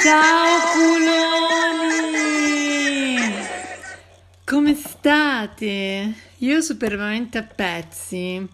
Ciao 0.00 0.60
culoni! 0.72 1.98
Come 4.44 4.74
state? 4.74 6.14
Io 6.36 6.60
superbamente 6.60 7.38
a 7.38 7.42
pezzi. 7.42 8.48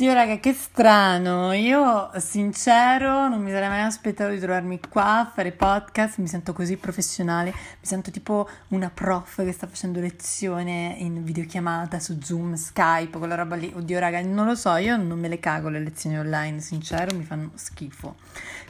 Dio 0.00 0.14
raga, 0.14 0.38
che 0.38 0.54
strano. 0.54 1.52
Io, 1.52 2.10
sincero, 2.16 3.28
non 3.28 3.42
mi 3.42 3.50
sarei 3.50 3.68
mai 3.68 3.82
aspettato 3.82 4.30
di 4.30 4.38
trovarmi 4.38 4.80
qua 4.88 5.18
a 5.18 5.26
fare 5.26 5.52
podcast. 5.52 6.16
Mi 6.20 6.26
sento 6.26 6.54
così 6.54 6.78
professionale. 6.78 7.50
Mi 7.50 7.84
sento 7.86 8.10
tipo 8.10 8.48
una 8.68 8.88
prof 8.88 9.44
che 9.44 9.52
sta 9.52 9.66
facendo 9.66 10.00
lezione 10.00 10.94
in 11.00 11.22
videochiamata 11.22 12.00
su 12.00 12.18
Zoom, 12.18 12.54
Skype, 12.54 13.18
quella 13.18 13.34
roba 13.34 13.56
lì. 13.56 13.70
Oddio 13.76 13.98
raga, 13.98 14.22
non 14.22 14.46
lo 14.46 14.54
so, 14.54 14.74
io 14.76 14.96
non 14.96 15.18
me 15.18 15.28
le 15.28 15.38
cago 15.38 15.68
le 15.68 15.80
lezioni 15.80 16.18
online, 16.18 16.60
sincero, 16.60 17.14
mi 17.14 17.24
fanno 17.24 17.50
schifo. 17.56 18.14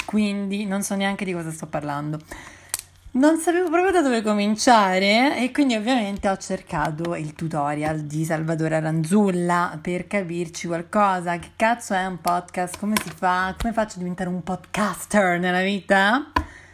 Quindi 0.04 0.66
non 0.66 0.82
so 0.82 0.96
neanche 0.96 1.24
di 1.24 1.32
cosa 1.32 1.52
sto 1.52 1.68
parlando. 1.68 2.18
Non 3.12 3.38
sapevo 3.38 3.68
proprio 3.70 3.90
da 3.90 4.02
dove 4.02 4.22
cominciare 4.22 5.36
e 5.36 5.50
quindi 5.50 5.74
ovviamente 5.74 6.28
ho 6.28 6.36
cercato 6.36 7.16
il 7.16 7.34
tutorial 7.34 8.02
di 8.02 8.24
Salvatore 8.24 8.76
Aranzulla 8.76 9.76
per 9.82 10.06
capirci 10.06 10.68
qualcosa. 10.68 11.36
Che 11.40 11.50
cazzo 11.56 11.92
è 11.92 12.06
un 12.06 12.20
podcast? 12.20 12.78
Come 12.78 12.94
si 13.02 13.10
fa? 13.10 13.52
Come 13.58 13.72
faccio 13.72 13.96
a 13.96 13.98
diventare 13.98 14.28
un 14.28 14.44
podcaster 14.44 15.40
nella 15.40 15.62
vita? 15.62 16.30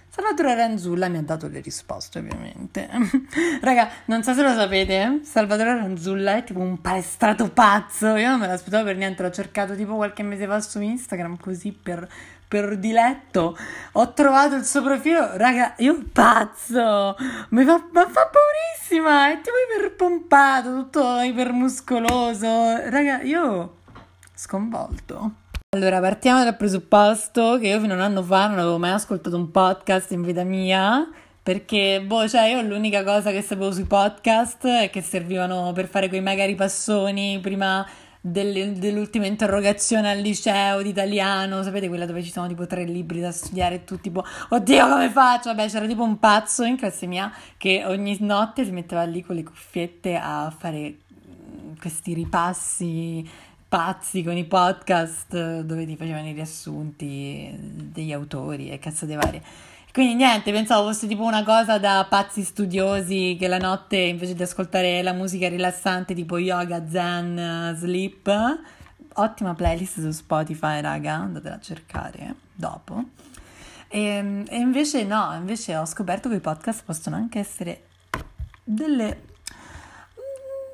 Salvatore 0.08 0.52
Aranzulla 0.52 1.08
mi 1.08 1.16
ha 1.16 1.22
dato 1.22 1.48
le 1.48 1.60
risposte, 1.60 2.18
ovviamente. 2.18 2.86
Raga, 3.62 3.88
non 4.06 4.22
so 4.22 4.34
se 4.34 4.42
lo 4.42 4.52
sapete, 4.52 5.20
Salvatore 5.22 5.70
Aranzulla 5.70 6.36
è 6.36 6.44
tipo 6.44 6.60
un 6.60 6.82
palestrato 6.82 7.50
pazzo. 7.50 8.14
Io 8.16 8.28
non 8.28 8.40
me 8.40 8.46
l'aspettavo 8.46 8.84
per 8.84 8.96
niente, 8.96 9.22
l'ho 9.22 9.30
cercato 9.30 9.74
tipo 9.74 9.94
qualche 9.96 10.22
mese 10.22 10.46
fa 10.46 10.60
su 10.60 10.82
Instagram 10.82 11.38
così 11.38 11.72
per 11.72 12.06
per 12.48 12.76
diletto. 12.78 13.56
Ho 13.92 14.12
trovato 14.12 14.54
il 14.54 14.64
suo 14.64 14.82
profilo, 14.82 15.36
raga, 15.36 15.74
io 15.78 16.02
pazzo, 16.12 17.16
mi 17.50 17.64
fa, 17.64 17.76
mi 17.78 18.04
fa 18.08 18.30
paurissima, 18.30 19.30
è 19.30 19.40
tipo 19.40 19.56
iperpompato, 19.76 20.70
tutto 20.70 21.20
ipermuscoloso. 21.20 22.88
Raga, 22.88 23.22
io 23.22 23.76
sconvolto. 24.34 25.30
Allora, 25.70 26.00
partiamo 26.00 26.44
dal 26.44 26.56
presupposto 26.56 27.58
che 27.58 27.68
io 27.68 27.80
fino 27.80 27.92
a 27.92 27.96
un 27.96 28.02
anno 28.02 28.22
fa 28.22 28.46
non 28.46 28.58
avevo 28.58 28.78
mai 28.78 28.92
ascoltato 28.92 29.36
un 29.36 29.50
podcast 29.50 30.12
in 30.12 30.22
vita 30.22 30.44
mia. 30.44 31.08
Perché, 31.42 32.02
boh, 32.04 32.26
cioè, 32.28 32.48
io 32.48 32.60
l'unica 32.62 33.04
cosa 33.04 33.30
che 33.30 33.40
sapevo 33.40 33.70
sui 33.70 33.84
podcast 33.84 34.66
è 34.66 34.90
che 34.90 35.00
servivano 35.00 35.70
per 35.72 35.86
fare 35.86 36.08
quei 36.08 36.20
magari 36.20 36.56
passoni 36.56 37.38
prima 37.40 37.86
delle, 38.30 38.72
dell'ultima 38.72 39.26
interrogazione 39.26 40.10
al 40.10 40.18
liceo 40.18 40.82
di 40.82 40.88
italiano, 40.88 41.62
sapete 41.62 41.86
quella 41.86 42.06
dove 42.06 42.22
ci 42.22 42.32
sono 42.32 42.48
tipo 42.48 42.66
tre 42.66 42.84
libri 42.84 43.20
da 43.20 43.30
studiare 43.30 43.76
e 43.76 43.84
tu 43.84 44.00
tipo, 44.00 44.24
oddio 44.48 44.88
come 44.88 45.10
faccio? 45.10 45.50
Vabbè 45.50 45.68
c'era 45.68 45.86
tipo 45.86 46.02
un 46.02 46.18
pazzo 46.18 46.64
in 46.64 46.76
classe 46.76 47.06
mia 47.06 47.32
che 47.56 47.84
ogni 47.86 48.16
notte 48.20 48.64
si 48.64 48.72
metteva 48.72 49.04
lì 49.04 49.22
con 49.22 49.36
le 49.36 49.44
cuffiette 49.44 50.16
a 50.16 50.52
fare 50.56 50.96
mm, 50.96 51.76
questi 51.80 52.14
ripassi 52.14 53.28
pazzi 53.68 54.22
con 54.22 54.36
i 54.36 54.44
podcast 54.44 55.60
dove 55.60 55.84
ti 55.86 55.96
facevano 55.96 56.28
i 56.28 56.32
riassunti 56.32 57.52
degli 57.58 58.12
autori 58.12 58.70
e 58.70 58.78
cazzate 58.78 59.14
varie. 59.14 59.42
Quindi 59.96 60.16
niente, 60.16 60.52
pensavo 60.52 60.88
fosse 60.88 61.06
tipo 61.06 61.22
una 61.22 61.42
cosa 61.42 61.78
da 61.78 62.04
pazzi 62.06 62.42
studiosi 62.42 63.34
che 63.40 63.48
la 63.48 63.56
notte 63.56 63.96
invece 63.96 64.34
di 64.34 64.42
ascoltare 64.42 65.02
la 65.02 65.14
musica 65.14 65.48
rilassante 65.48 66.12
tipo 66.12 66.36
yoga, 66.36 66.86
zen, 66.86 67.74
sleep, 67.78 68.60
ottima 69.14 69.54
playlist 69.54 70.02
su 70.02 70.10
Spotify, 70.10 70.82
raga, 70.82 71.14
andatela 71.14 71.54
a 71.54 71.60
cercare 71.60 72.34
dopo. 72.52 73.04
E, 73.88 74.00
ehm, 74.02 74.44
e 74.50 74.58
invece 74.58 75.02
no, 75.04 75.34
invece 75.34 75.74
ho 75.76 75.86
scoperto 75.86 76.28
che 76.28 76.34
i 76.34 76.40
podcast 76.40 76.84
possono 76.84 77.16
anche 77.16 77.38
essere 77.38 77.84
delle, 78.64 79.22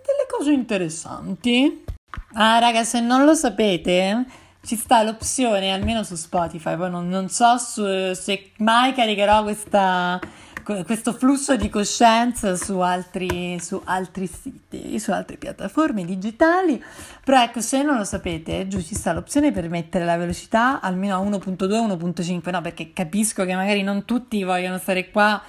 delle 0.03 0.27
cose 0.29 0.51
interessanti. 0.51 1.85
Ah, 2.33 2.59
raga, 2.59 2.83
se 2.83 2.99
non 2.99 3.25
lo 3.25 3.35
sapete, 3.35 4.27
ci 4.65 4.77
sta 4.77 5.03
l'opzione, 5.03 5.73
almeno 5.73 6.05
su 6.05 6.15
Spotify, 6.15 6.77
poi 6.77 6.91
non, 6.91 7.09
non 7.09 7.29
so 7.29 7.59
su, 7.59 7.85
se 8.15 8.53
mai 8.59 8.95
caricherò 8.95 9.43
questa, 9.43 10.21
questo 10.63 11.13
flusso 11.13 11.57
di 11.57 11.69
coscienza 11.69 12.55
su 12.55 12.79
altri, 12.79 13.59
su 13.59 13.81
altri 13.85 14.29
siti, 14.29 15.01
su 15.01 15.11
altre 15.11 15.37
piattaforme 15.37 16.05
digitali, 16.05 16.83
però 17.25 17.43
ecco, 17.43 17.61
se 17.61 17.83
non 17.83 17.97
lo 17.97 18.05
sapete, 18.05 18.69
giù 18.69 18.81
ci 18.81 18.95
sta 18.95 19.13
l'opzione 19.13 19.51
per 19.51 19.69
mettere 19.69 20.05
la 20.05 20.17
velocità 20.17 20.81
almeno 20.81 21.17
a 21.17 21.25
1.2, 21.25 21.67
1.5, 21.67 22.51
no, 22.51 22.61
perché 22.61 22.93
capisco 22.93 23.45
che 23.45 23.57
magari 23.57 23.83
non 23.83 24.05
tutti 24.05 24.45
vogliono 24.45 24.79
stare 24.79 25.11
qua, 25.11 25.43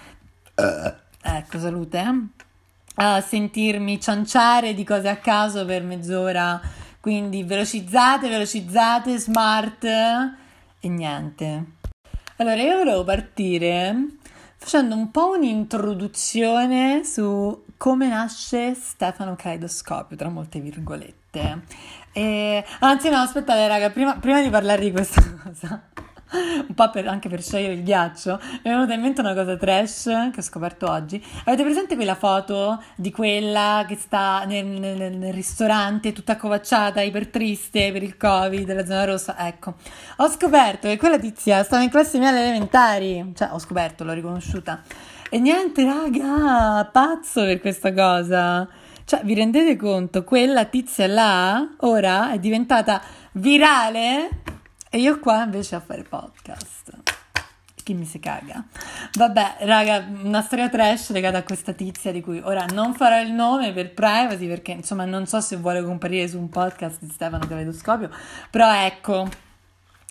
ecco, 0.55 1.59
salute, 1.59 1.99
eh? 1.99 2.41
a 2.95 3.21
sentirmi 3.21 3.99
cianciare 3.99 4.73
di 4.73 4.83
cose 4.83 5.09
a 5.09 5.17
caso 5.17 5.65
per 5.65 5.83
mezz'ora 5.83 6.81
quindi 7.03 7.43
velocizzate, 7.43 8.29
velocizzate, 8.29 9.17
smart 9.17 9.83
e 9.83 10.87
niente. 10.87 11.65
Allora 12.37 12.61
io 12.61 12.77
volevo 12.77 13.03
partire 13.03 13.93
facendo 14.55 14.95
un 14.95 15.11
po' 15.11 15.31
un'introduzione 15.31 17.03
su 17.03 17.65
come 17.75 18.07
nasce 18.07 18.73
Stefano 18.73 19.35
Kaleidoscopio, 19.35 20.15
tra 20.15 20.29
molte 20.29 20.61
virgolette. 20.61 21.63
E, 22.13 22.63
anzi 22.79 23.09
no, 23.09 23.17
aspettate 23.17 23.67
raga, 23.67 23.89
prima, 23.89 24.15
prima 24.15 24.41
di 24.41 24.49
parlare 24.49 24.83
di 24.83 24.91
questa 24.91 25.21
cosa 25.43 25.83
un 26.67 26.73
po' 26.73 26.89
per, 26.89 27.07
anche 27.07 27.29
per 27.29 27.41
sciogliere 27.41 27.73
il 27.73 27.83
ghiaccio, 27.83 28.39
mi 28.41 28.59
è 28.63 28.69
venuta 28.69 28.93
in 28.93 29.01
mente 29.01 29.21
una 29.21 29.33
cosa 29.33 29.55
trash 29.55 30.03
che 30.31 30.39
ho 30.39 30.41
scoperto 30.41 30.89
oggi. 30.89 31.23
Avete 31.45 31.63
presente 31.63 31.95
quella 31.95 32.15
foto 32.15 32.81
di 32.95 33.11
quella 33.11 33.85
che 33.87 33.95
sta 33.95 34.43
nel, 34.45 34.65
nel, 34.65 35.15
nel 35.15 35.33
ristorante 35.33 36.11
tutta 36.13 36.33
accovacciata, 36.33 37.01
iper 37.01 37.27
triste 37.27 37.91
per 37.91 38.03
il 38.03 38.17
covid 38.17 38.65
della 38.65 38.85
zona 38.85 39.05
rossa? 39.05 39.35
Ecco, 39.37 39.75
ho 40.17 40.29
scoperto 40.29 40.87
che 40.87 40.97
quella 40.97 41.19
tizia 41.19 41.63
stava 41.63 41.83
in 41.83 41.89
classe 41.89 42.17
mia 42.17 42.29
alle 42.29 42.41
elementari, 42.41 43.31
cioè 43.35 43.49
ho 43.51 43.59
scoperto, 43.59 44.03
l'ho 44.03 44.13
riconosciuta. 44.13 44.81
E 45.29 45.39
niente, 45.39 45.83
raga, 45.83 46.87
pazzo 46.91 47.41
per 47.43 47.59
questa 47.59 47.93
cosa. 47.93 48.67
Cioè, 49.05 49.21
vi 49.23 49.33
rendete 49.33 49.75
conto? 49.75 50.23
Quella 50.23 50.65
tizia 50.65 51.07
là 51.07 51.67
ora 51.79 52.31
è 52.31 52.39
diventata 52.39 53.01
virale 53.33 54.42
e 54.93 54.99
io 54.99 55.17
qua 55.17 55.41
invece 55.41 55.73
a 55.73 55.79
fare 55.79 56.03
podcast. 56.03 56.91
Chi 57.83 57.95
mi 57.95 58.05
si 58.05 58.19
caga? 58.19 58.63
Vabbè, 59.13 59.55
raga, 59.61 60.05
una 60.21 60.43
storia 60.43 60.69
trash 60.69 61.09
legata 61.09 61.39
a 61.39 61.43
questa 61.43 61.73
tizia 61.73 62.11
di 62.11 62.21
cui 62.21 62.39
ora 62.43 62.65
non 62.65 62.93
farò 62.93 63.19
il 63.19 63.31
nome 63.31 63.73
per 63.73 63.95
privacy 63.95 64.47
perché 64.47 64.73
insomma 64.73 65.05
non 65.05 65.25
so 65.25 65.41
se 65.41 65.55
vuole 65.55 65.81
comparire 65.83 66.27
su 66.27 66.37
un 66.37 66.47
podcast 66.47 66.99
di 67.01 67.09
Stefano 67.09 67.47
Caleidoscopio, 67.47 68.11
però 68.51 68.71
ecco, 68.85 69.27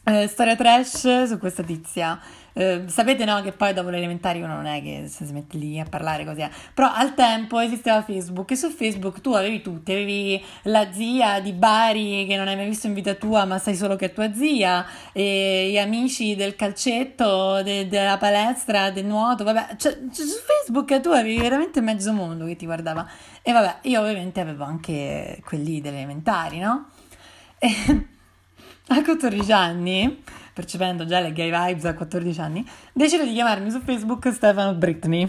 eh, 0.03 0.27
storia 0.27 0.57
trash 0.57 1.27
su 1.27 1.39
questa 1.39 1.63
tizia 1.63 2.21
eh, 2.55 2.85
sapete 2.87 3.25
no 3.25 3.41
che 3.43 3.53
poi 3.53 3.73
dopo 3.73 3.89
le 3.89 3.97
elementari 3.97 4.41
uno 4.43 4.55
non 4.55 4.67
è 4.67 4.83
che 4.83 5.09
si 5.09 5.25
mette 5.33 5.57
lì 5.57 5.79
a 5.79 5.85
parlare 5.85 6.25
così, 6.25 6.41
eh. 6.41 6.51
però 6.75 6.93
al 6.93 7.15
tempo 7.15 7.59
esisteva 7.59 8.03
Facebook 8.03 8.51
e 8.51 8.57
su 8.57 8.71
Facebook 8.71 9.21
tu 9.21 9.33
avevi 9.33 9.63
tutti, 9.63 9.93
avevi 9.93 10.43
la 10.65 10.93
zia 10.93 11.41
di 11.41 11.53
Bari 11.53 12.27
che 12.27 12.37
non 12.37 12.49
hai 12.49 12.57
mai 12.57 12.69
visto 12.69 12.87
in 12.87 12.95
vita 12.95 13.15
tua 13.15 13.45
ma 13.45 13.59
sai 13.59 13.75
solo 13.75 13.97
che 13.97 14.07
è 14.07 14.13
tua 14.13 14.33
zia, 14.33 14.85
e 15.13 15.69
gli 15.71 15.79
amici 15.79 16.35
del 16.35 16.57
calcetto, 16.57 17.63
de- 17.63 17.89
della 17.89 18.19
palestra, 18.19 18.91
del 18.91 19.05
nuoto, 19.05 19.45
vabbè, 19.45 19.77
cioè, 19.77 19.93
cioè, 20.13 20.27
su 20.27 20.39
Facebook 20.47 21.01
tu 21.01 21.11
avevi 21.11 21.39
veramente 21.39 21.81
mezzo 21.81 22.13
mondo 22.13 22.45
che 22.47 22.57
ti 22.57 22.67
guardava 22.67 23.09
e 23.43 23.53
vabbè, 23.53 23.79
io 23.83 24.01
ovviamente 24.01 24.41
avevo 24.41 24.65
anche 24.65 25.41
quelli 25.45 25.81
delle 25.81 25.97
elementari, 25.97 26.59
no? 26.59 26.89
E 28.89 28.99
a 28.99 29.03
14 29.03 29.53
anni 29.53 30.23
percependo 30.53 31.05
già 31.07 31.21
le 31.21 31.33
gay 31.33 31.51
vibes 31.51 31.85
a 31.85 31.95
14 31.95 32.41
anni, 32.41 32.67
decido 32.93 33.25
di 33.25 33.33
chiamarmi 33.33 33.71
su 33.71 33.81
Facebook 33.81 34.33
Stefano 34.33 34.75
Britney. 34.75 35.27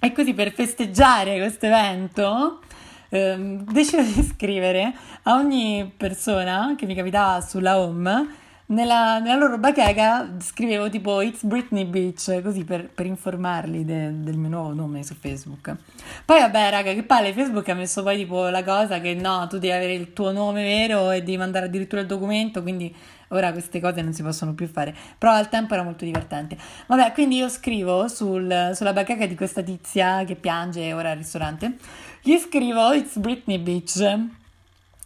e 0.00 0.12
così 0.12 0.34
per 0.34 0.52
festeggiare 0.52 1.38
questo 1.38 1.66
evento 1.66 2.60
ehm, 3.08 3.64
decido 3.72 4.02
di 4.02 4.22
scrivere 4.22 4.92
a 5.22 5.34
ogni 5.34 5.92
persona 5.96 6.74
che 6.76 6.86
mi 6.86 6.94
capitava 6.94 7.40
sulla 7.40 7.78
home 7.78 8.40
nella, 8.72 9.18
nella, 9.18 9.36
loro 9.36 9.58
bacheca 9.58 10.28
scrivevo 10.38 10.88
tipo 10.88 11.20
It's 11.20 11.44
Britney 11.44 11.84
Beach, 11.84 12.42
così 12.42 12.64
per, 12.64 12.88
per 12.88 13.06
informarli 13.06 13.84
de, 13.84 14.22
del 14.22 14.36
mio 14.36 14.48
nuovo 14.48 14.72
nome 14.72 15.04
su 15.04 15.14
Facebook. 15.14 15.76
Poi 16.24 16.40
vabbè 16.40 16.70
raga, 16.70 16.92
che 16.92 17.02
palle, 17.02 17.32
Facebook 17.32 17.68
ha 17.68 17.74
messo 17.74 18.02
poi 18.02 18.16
tipo 18.16 18.48
la 18.48 18.64
cosa 18.64 19.00
che 19.00 19.14
no, 19.14 19.46
tu 19.48 19.58
devi 19.58 19.72
avere 19.72 19.94
il 19.94 20.12
tuo 20.12 20.32
nome 20.32 20.62
vero 20.62 21.10
e 21.10 21.22
devi 21.22 21.36
mandare 21.36 21.66
addirittura 21.66 22.00
il 22.00 22.06
documento, 22.06 22.62
quindi 22.62 22.94
ora 23.28 23.52
queste 23.52 23.80
cose 23.80 24.02
non 24.02 24.12
si 24.12 24.22
possono 24.22 24.54
più 24.54 24.66
fare, 24.66 24.94
però 25.18 25.32
al 25.32 25.48
tempo 25.48 25.74
era 25.74 25.82
molto 25.82 26.04
divertente. 26.04 26.56
Vabbè, 26.86 27.12
quindi 27.12 27.36
io 27.36 27.48
scrivo 27.48 28.08
sul, 28.08 28.72
sulla 28.74 28.92
bacheca 28.92 29.26
di 29.26 29.34
questa 29.34 29.62
tizia 29.62 30.24
che 30.24 30.34
piange 30.34 30.92
ora 30.92 31.10
al 31.10 31.16
ristorante, 31.18 31.76
gli 32.22 32.36
scrivo 32.38 32.92
It's 32.92 33.18
Britney 33.18 33.58
Beach 33.58 34.40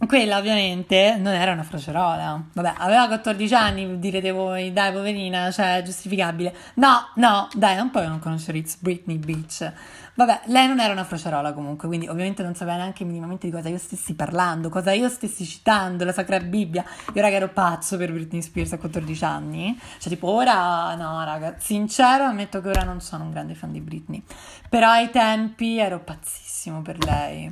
quella 0.04 0.36
ovviamente 0.36 1.16
non 1.18 1.32
era 1.32 1.52
una 1.52 1.62
frocerola. 1.62 2.44
Vabbè, 2.52 2.74
aveva 2.76 3.06
14 3.06 3.54
anni, 3.54 3.98
direte 3.98 4.30
voi, 4.30 4.72
dai 4.72 4.92
poverina, 4.92 5.50
cioè 5.50 5.80
giustificabile. 5.82 6.54
No, 6.74 7.12
no, 7.14 7.48
dai, 7.54 7.76
non 7.76 7.90
puoi 7.90 8.06
non 8.06 8.18
conoscere 8.18 8.58
It's 8.58 8.76
Britney 8.76 9.16
Beach. 9.16 9.72
Vabbè, 10.14 10.42
lei 10.46 10.66
non 10.66 10.80
era 10.80 10.92
una 10.92 11.04
frocerola 11.04 11.52
comunque, 11.54 11.88
quindi 11.88 12.08
ovviamente 12.08 12.42
non 12.42 12.54
sapeva 12.54 12.76
neanche 12.76 13.04
minimamente 13.04 13.46
di 13.46 13.52
cosa 13.52 13.68
io 13.68 13.78
stessi 13.78 14.14
parlando, 14.14 14.68
cosa 14.68 14.92
io 14.92 15.08
stessi 15.08 15.46
citando, 15.46 16.04
la 16.04 16.12
Sacra 16.12 16.40
Bibbia. 16.40 16.84
Io 17.14 17.20
raga 17.22 17.36
ero 17.36 17.48
pazzo 17.48 17.96
per 17.96 18.12
Britney 18.12 18.42
Spears 18.42 18.74
a 18.74 18.78
14 18.78 19.24
anni. 19.24 19.78
Cioè 19.98 20.12
tipo 20.12 20.30
ora, 20.30 20.94
no 20.94 21.24
raga, 21.24 21.56
sincero 21.58 22.24
ammetto 22.24 22.60
che 22.60 22.68
ora 22.68 22.82
non 22.82 23.00
sono 23.00 23.24
un 23.24 23.30
grande 23.30 23.54
fan 23.54 23.72
di 23.72 23.80
Britney. 23.80 24.22
Però 24.68 24.90
ai 24.90 25.10
tempi 25.10 25.78
ero 25.78 26.00
pazzissimo 26.00 26.82
per 26.82 27.02
lei. 27.02 27.50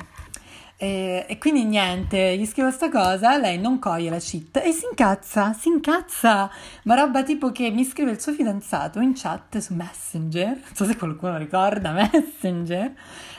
E, 0.84 1.24
e, 1.26 1.38
quindi 1.38 1.64
niente, 1.64 2.36
gli 2.36 2.44
scrivo 2.44 2.70
sta 2.70 2.90
cosa, 2.90 3.38
lei 3.38 3.58
non 3.58 3.78
coglie 3.78 4.10
la 4.10 4.18
cheat 4.18 4.60
e 4.62 4.70
si 4.70 4.84
incazza, 4.84 5.54
si 5.54 5.68
incazza, 5.68 6.50
ma 6.82 6.94
roba 6.94 7.22
tipo 7.22 7.50
che 7.52 7.70
mi 7.70 7.84
scrive 7.84 8.10
il 8.10 8.20
suo 8.20 8.34
fidanzato 8.34 9.00
in 9.00 9.14
chat 9.14 9.56
su 9.60 9.72
Messenger, 9.72 10.48
non 10.48 10.74
so 10.74 10.84
se 10.84 10.98
qualcuno 10.98 11.38
ricorda 11.38 11.92
Messenger, 12.12 12.92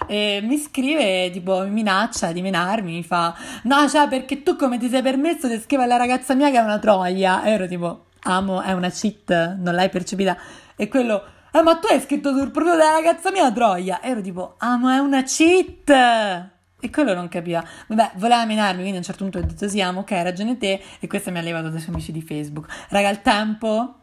e 0.08 0.40
mi 0.42 0.58
scrive 0.58 1.30
tipo 1.30 1.62
mi 1.66 1.70
minaccia 1.70 2.32
di 2.32 2.42
menarmi, 2.42 2.94
mi 2.94 3.04
fa 3.04 3.36
no 3.66 3.88
cioè 3.90 4.08
perché 4.08 4.42
tu 4.42 4.56
come 4.56 4.80
ti 4.80 4.90
sei 4.90 5.04
permesso 5.04 5.48
di 5.48 5.60
scrivere 5.60 5.88
alla 5.88 6.02
ragazza 6.02 6.34
mia 6.34 6.50
che 6.50 6.58
è 6.58 6.64
una 6.64 6.80
troia, 6.80 7.44
e 7.44 7.52
ero 7.52 7.68
tipo 7.68 8.06
amo, 8.24 8.64
è 8.64 8.72
una 8.72 8.90
cheat, 8.90 9.58
non 9.60 9.76
l'hai 9.76 9.90
percepita, 9.90 10.36
e 10.76 10.88
quello... 10.88 11.24
Ah, 11.52 11.62
ma 11.62 11.78
tu 11.78 11.88
hai 11.88 12.02
scritto 12.02 12.36
sul 12.36 12.52
profilo 12.52 12.76
della 12.76 12.92
ragazza 12.92 13.32
mia 13.32 13.50
troia. 13.50 14.02
ero 14.02 14.20
tipo, 14.20 14.56
amo, 14.58 14.90
è 14.90 14.98
una 14.98 15.24
cheat. 15.24 16.54
E 16.86 16.92
quello 16.92 17.16
non 17.16 17.28
capiva. 17.30 17.66
Vabbè, 17.88 18.12
voleva 18.18 18.46
menarmi, 18.46 18.82
quindi 18.82 18.98
a 18.98 19.00
un 19.00 19.04
certo 19.04 19.24
punto 19.24 19.40
ho 19.40 19.42
detto 19.42 19.68
sì, 19.68 19.82
amo, 19.82 20.02
ok, 20.02 20.12
hai 20.12 20.22
ragione 20.22 20.56
te. 20.56 20.80
E 21.00 21.08
questo 21.08 21.32
mi 21.32 21.40
ha 21.40 21.42
levato 21.42 21.70
dai 21.70 21.80
suoi 21.80 21.96
amici 21.96 22.12
di 22.12 22.22
Facebook. 22.22 22.68
Raga, 22.90 23.10
al 23.10 23.24
tempo 23.24 24.02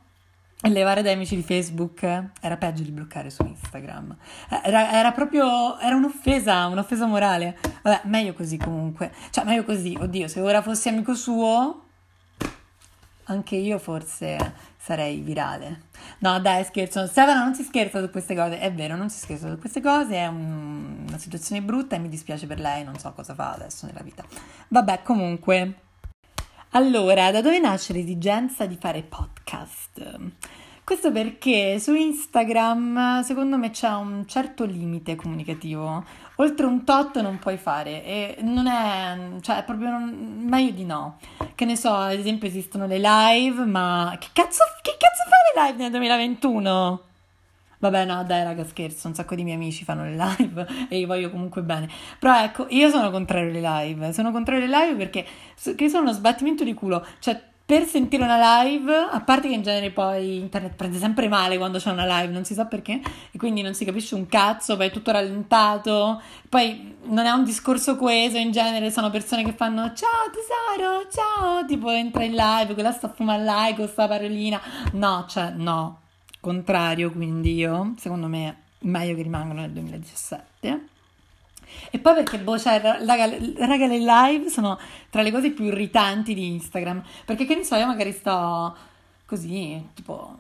levare 0.63 1.03
dai 1.03 1.13
amici 1.13 1.37
di 1.37 1.43
Facebook 1.43 2.03
era 2.41 2.57
peggio 2.57 2.83
di 2.83 2.91
bloccare 2.91 3.31
su 3.31 3.45
Instagram. 3.45 4.17
Era, 4.65 4.95
era, 4.95 5.13
proprio, 5.13 5.79
era 5.79 5.95
un'offesa, 5.95 6.67
un'offesa 6.67 7.07
morale. 7.07 7.57
Vabbè, 7.83 8.01
meglio 8.07 8.33
così 8.33 8.57
comunque. 8.57 9.13
Cioè, 9.31 9.45
meglio 9.45 9.63
così, 9.63 9.97
oddio, 9.97 10.27
se 10.27 10.41
ora 10.41 10.61
fossi 10.61 10.89
amico 10.89 11.15
suo, 11.15 11.85
anche 13.27 13.55
io 13.55 13.79
forse 13.79 14.55
sarei 14.83 15.21
virale. 15.21 15.83
No, 16.19 16.41
dai, 16.41 16.65
scherzo. 16.65 17.07
Stefano, 17.07 17.45
non 17.45 17.55
si 17.55 17.63
scherza 17.63 18.01
su 18.01 18.11
queste 18.11 18.35
cose. 18.35 18.59
È 18.59 18.73
vero, 18.73 18.97
non 18.97 19.11
si 19.11 19.19
scherza 19.21 19.49
su 19.49 19.59
queste 19.59 19.81
cose. 19.81 20.17
È 20.17 20.27
un, 20.27 21.05
una 21.07 21.19
situazione 21.19 21.63
brutta 21.63 21.95
e 21.95 22.01
mi 22.01 22.09
dispiace 22.09 22.47
per 22.47 22.59
lei. 22.59 22.83
Non 22.83 22.99
so 22.99 23.13
cosa 23.13 23.35
fa 23.35 23.53
adesso 23.53 23.87
nella 23.87 24.03
vita. 24.03 24.25
Vabbè, 24.69 25.03
comunque. 25.03 25.75
Allora, 26.71 27.31
da 27.31 27.43
dove 27.43 27.61
nasce 27.61 27.93
l'esigenza 27.93 28.67
di 28.67 28.77
fare 28.81 29.03
podcast? 29.03 30.19
Questo 30.85 31.13
perché 31.13 31.79
su 31.79 31.95
Instagram 31.95 33.23
secondo 33.23 33.57
me 33.57 33.71
c'è 33.71 33.89
un 33.89 34.25
certo 34.27 34.65
limite 34.65 35.15
comunicativo. 35.15 36.05
Oltre 36.43 36.67
un 36.67 36.83
tot 36.83 37.21
non 37.21 37.39
puoi 37.39 37.57
fare 37.57 38.05
e 38.05 38.37
non 38.41 38.67
è, 38.67 39.41
cioè 39.43 39.59
è 39.59 39.63
proprio 39.63 39.91
non, 39.91 40.41
meglio 40.43 40.73
di 40.73 40.85
no. 40.85 41.19
Che 41.55 41.65
ne 41.65 41.77
so, 41.77 41.95
ad 41.95 42.19
esempio 42.19 42.49
esistono 42.49 42.89
le 42.89 42.99
live, 42.99 43.65
ma 43.65 44.17
che 44.19 44.27
cazzo, 44.33 44.65
che 44.83 44.97
cazzo 44.99 45.23
fai 45.23 45.55
le 45.55 45.71
live 45.71 45.83
nel 45.85 45.91
2021? 45.93 47.03
Vabbè, 47.79 48.05
no, 48.07 48.25
dai, 48.25 48.43
raga, 48.43 48.65
scherzo. 48.65 49.07
Un 49.07 49.15
sacco 49.15 49.37
di 49.37 49.45
miei 49.45 49.55
amici 49.55 49.85
fanno 49.85 50.03
le 50.03 50.17
live 50.17 50.67
e 50.91 50.99
io 50.99 51.07
voglio 51.07 51.31
comunque 51.31 51.63
bene. 51.63 51.89
Però 52.19 52.37
ecco, 52.43 52.67
io 52.71 52.91
sono 52.91 53.13
contrario 53.13 53.49
alle 53.51 53.61
live. 53.61 54.13
Sono 54.13 54.33
contrario 54.33 54.65
alle 54.65 54.77
live 54.77 54.97
perché 54.97 55.25
che 55.77 55.89
sono 55.89 56.03
uno 56.03 56.13
sbattimento 56.13 56.65
di 56.65 56.75
culo. 56.75 57.07
Cioè, 57.21 57.41
per 57.73 57.87
sentire 57.87 58.23
una 58.23 58.65
live, 58.65 58.95
a 58.95 59.23
parte 59.23 59.49
che 59.49 59.55
in 59.55 59.63
genere 59.63 59.91
poi 59.91 60.37
internet 60.37 60.75
prende 60.75 60.99
sempre 60.99 61.27
male 61.27 61.57
quando 61.57 61.79
c'è 61.79 61.91
una 61.91 62.05
live, 62.05 62.31
non 62.31 62.45
si 62.45 62.53
sa 62.53 62.67
perché, 62.67 63.01
e 63.31 63.39
quindi 63.39 63.63
non 63.63 63.73
si 63.73 63.87
capisce 63.87 64.15
un 64.15 64.27
cazzo, 64.27 64.77
poi 64.77 64.89
è 64.89 64.91
tutto 64.91 65.11
rallentato, 65.11 66.21
poi 66.51 66.97
non 67.05 67.25
è 67.25 67.31
un 67.31 67.45
discorso 67.45 67.97
coeso, 67.97 68.37
in 68.37 68.51
genere 68.51 68.91
sono 68.91 69.09
persone 69.09 69.43
che 69.43 69.55
fanno 69.55 69.91
ciao 69.95 70.29
tesoro, 70.31 71.09
ciao, 71.11 71.65
tipo 71.65 71.89
entra 71.91 72.25
in 72.25 72.35
live, 72.35 72.75
quella 72.75 72.93
sta 72.93 73.09
fumare 73.09 73.43
like 73.43 73.77
con 73.77 73.89
sta 73.89 74.07
parolina, 74.07 74.61
no, 74.93 75.25
cioè 75.27 75.55
no, 75.57 76.01
contrario, 76.41 77.11
quindi 77.11 77.55
io, 77.55 77.95
secondo 77.97 78.27
me, 78.27 78.65
meglio 78.81 79.15
che 79.15 79.23
rimangano 79.23 79.63
nel 79.63 79.71
2017. 79.71 80.89
E 81.91 81.99
poi 81.99 82.15
perché, 82.15 82.39
boh, 82.39 82.59
cioè, 82.59 82.81
raga, 82.81 83.31
raga, 83.57 83.87
le 83.87 83.99
live 83.99 84.49
sono 84.49 84.79
tra 85.11 85.23
le 85.23 85.31
cose 85.31 85.51
più 85.51 85.65
irritanti 85.65 86.35
di 86.35 86.47
Instagram. 86.47 87.03
Perché 87.25 87.45
che 87.45 87.55
ne 87.55 87.65
so, 87.65 87.77
io 87.77 87.87
magari 87.87 88.13
sto 88.13 88.75
così, 89.33 89.83
tipo, 89.95 90.37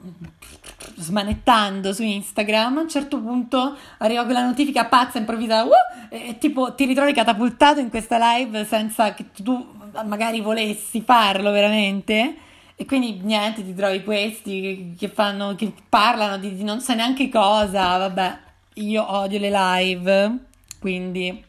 smanettando 0.96 1.94
su 1.94 2.02
Instagram, 2.02 2.76
a 2.76 2.80
un 2.82 2.88
certo 2.90 3.18
punto 3.20 3.74
arriva 3.98 4.24
quella 4.24 4.44
notifica 4.44 4.84
pazza, 4.84 5.16
improvvisa, 5.16 5.64
uh, 5.64 5.70
e 6.10 6.36
tipo 6.38 6.74
ti 6.74 6.84
ritrovi 6.84 7.14
catapultato 7.14 7.80
in 7.80 7.88
questa 7.88 8.18
live 8.36 8.66
senza 8.66 9.14
che 9.14 9.30
tu 9.32 9.66
magari 10.04 10.42
volessi 10.42 11.00
farlo 11.00 11.50
veramente. 11.50 12.36
E 12.76 12.84
quindi 12.84 13.20
niente, 13.22 13.64
ti 13.64 13.74
trovi 13.74 14.02
questi 14.02 14.94
che, 14.98 15.08
fanno, 15.08 15.54
che 15.54 15.72
parlano 15.88 16.36
di, 16.36 16.54
di 16.54 16.64
non 16.64 16.80
sai 16.80 16.96
neanche 16.96 17.28
cosa, 17.28 17.96
vabbè, 17.96 18.38
io 18.74 19.10
odio 19.10 19.38
le 19.38 19.50
live. 19.50 20.38
Quindi, 20.82 21.44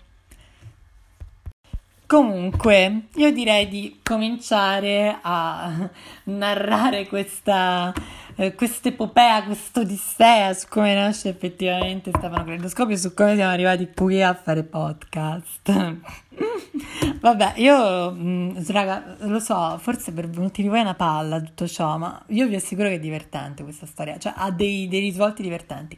comunque, 2.06 3.06
io 3.16 3.32
direi 3.32 3.68
di 3.68 4.00
cominciare 4.04 5.18
a 5.24 5.90
narrare 6.26 7.08
questa 7.08 7.92
eh, 8.36 8.54
epopea, 8.84 9.44
questa 9.46 9.80
odissea 9.80 10.54
su 10.54 10.68
come 10.70 10.94
nasce 10.94 11.30
effettivamente 11.30 12.12
Stefano 12.12 12.44
Caleidoscopio, 12.44 12.96
su 12.96 13.16
come 13.16 13.34
siamo 13.34 13.52
arrivati 13.52 13.90
qui 13.92 14.22
a 14.22 14.36
fare 14.36 14.62
podcast. 14.62 15.98
Vabbè, 17.20 17.54
io, 17.56 18.12
mm, 18.12 18.58
raga, 18.68 19.16
lo 19.22 19.40
so, 19.40 19.80
forse 19.80 20.12
per 20.12 20.30
motivi 20.38 20.68
voi 20.68 20.78
è 20.78 20.82
una 20.82 20.94
palla 20.94 21.42
tutto 21.42 21.68
ciò, 21.68 21.98
ma 21.98 22.22
io 22.28 22.48
vi 22.48 22.54
assicuro 22.54 22.88
che 22.88 22.96
è 22.96 23.00
divertente 23.00 23.64
questa 23.64 23.88
storia, 23.88 24.20
cioè 24.20 24.34
ha 24.36 24.52
dei, 24.52 24.88
dei 24.88 25.00
risvolti 25.00 25.42
divertenti. 25.42 25.98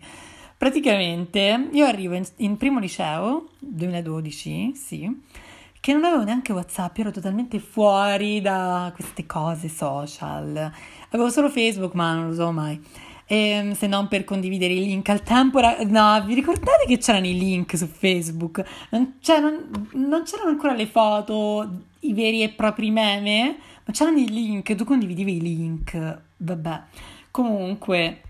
Praticamente 0.57 1.69
io 1.71 1.85
arrivo 1.85 2.15
in, 2.15 2.25
in 2.37 2.57
primo 2.57 2.79
liceo, 2.79 3.49
2012, 3.59 4.73
sì, 4.73 5.21
che 5.85 5.93
non 5.93 6.03
avevo 6.03 6.23
neanche 6.23 6.51
WhatsApp, 6.51 6.97
ero 6.97 7.11
totalmente 7.11 7.59
fuori 7.59 8.41
da 8.41 8.91
queste 8.95 9.25
cose 9.25 9.67
social. 9.67 10.71
Avevo 11.09 11.29
solo 11.29 11.49
Facebook, 11.49 11.93
ma 11.93 12.15
non 12.15 12.29
lo 12.29 12.33
so 12.33 12.51
mai. 12.51 12.81
E, 13.27 13.35
ehm, 13.35 13.74
se 13.74 13.85
non 13.88 14.07
per 14.07 14.24
condividere 14.24 14.74
i 14.74 14.83
link 14.83 15.09
al 15.09 15.21
tempo. 15.21 15.59
Era... 15.59 15.77
No, 15.83 16.24
vi 16.25 16.33
ricordate 16.33 16.85
che 16.88 16.97
c'erano 16.97 17.27
i 17.27 17.38
link 17.38 17.77
su 17.77 17.85
Facebook? 17.85 18.63
Non, 18.89 19.17
cioè, 19.19 19.39
non, 19.39 19.88
non 19.93 20.24
c'erano 20.24 20.50
ancora 20.50 20.74
le 20.74 20.88
foto, 20.88 21.81
i 22.00 22.13
veri 22.13 22.41
e 22.41 22.50
propri 22.50 22.89
meme, 22.89 23.57
ma 23.85 23.93
c'erano 23.93 24.17
i 24.17 24.29
link, 24.29 24.74
tu 24.74 24.85
condividevi 24.85 25.35
i 25.35 25.41
link. 25.41 26.21
Vabbè. 26.38 26.81
Comunque, 27.29 28.21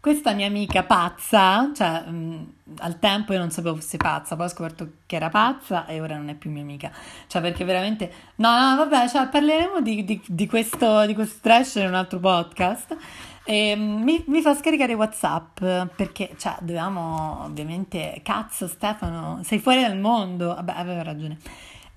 questa 0.00 0.32
mia 0.32 0.46
amica 0.46 0.84
pazza, 0.84 1.70
cioè 1.74 2.02
mh, 2.08 2.52
al 2.78 2.98
tempo 2.98 3.32
io 3.32 3.38
non 3.38 3.50
sapevo 3.50 3.76
fosse 3.76 3.96
pazza, 3.96 4.36
poi 4.36 4.46
ho 4.46 4.48
scoperto 4.48 4.92
che 5.06 5.16
era 5.16 5.28
pazza 5.28 5.86
e 5.86 6.00
ora 6.00 6.16
non 6.16 6.28
è 6.28 6.34
più 6.34 6.50
mia 6.50 6.62
amica. 6.62 6.90
Cioè 7.26 7.42
perché 7.42 7.64
veramente... 7.64 8.12
No, 8.36 8.50
no, 8.50 8.76
vabbè, 8.76 9.08
cioè, 9.08 9.28
parleremo 9.28 9.80
di, 9.80 10.04
di, 10.04 10.20
di, 10.26 10.46
questo, 10.46 11.04
di 11.06 11.14
questo 11.14 11.38
trash 11.42 11.76
in 11.76 11.86
un 11.86 11.94
altro 11.94 12.18
podcast. 12.20 12.96
E 13.44 13.74
mi, 13.76 14.22
mi, 14.26 14.42
fa 14.42 14.54
scaricare 14.54 14.94
WhatsApp 14.94 15.58
perché, 15.96 16.34
cioè, 16.38 16.56
dovevamo 16.60 17.44
ovviamente... 17.44 18.20
Cazzo 18.22 18.68
Stefano, 18.68 19.40
sei 19.42 19.58
fuori 19.58 19.80
dal 19.80 19.98
mondo. 19.98 20.54
Vabbè, 20.54 20.72
aveva 20.76 21.02
ragione 21.02 21.38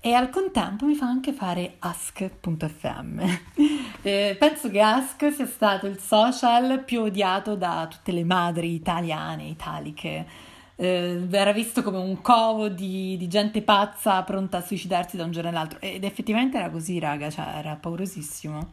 e 0.04 0.14
al 0.14 0.30
contempo 0.30 0.84
mi 0.84 0.96
fa 0.96 1.06
anche 1.06 1.32
fare 1.32 1.76
ask.fm. 1.78 3.20
eh, 4.02 4.36
penso 4.38 4.68
che 4.68 4.80
ask 4.80 5.32
sia 5.32 5.46
stato 5.46 5.86
il 5.86 5.98
social 5.98 6.82
più 6.84 7.02
odiato 7.02 7.54
da 7.54 7.86
tutte 7.88 8.10
le 8.12 8.24
madri 8.24 8.74
italiane, 8.74 9.44
italiche. 9.44 10.26
Eh, 10.74 11.26
era 11.30 11.52
visto 11.52 11.82
come 11.82 11.98
un 11.98 12.20
covo 12.20 12.68
di, 12.68 13.16
di, 13.16 13.28
gente 13.28 13.62
pazza 13.62 14.22
pronta 14.22 14.56
a 14.58 14.62
suicidarsi 14.62 15.16
da 15.16 15.24
un 15.24 15.30
giorno 15.30 15.50
all'altro 15.50 15.78
ed 15.80 16.02
effettivamente 16.02 16.58
era 16.58 16.70
così, 16.70 16.98
raga, 16.98 17.30
cioè 17.30 17.46
era 17.58 17.76
paurosissimo. 17.76 18.72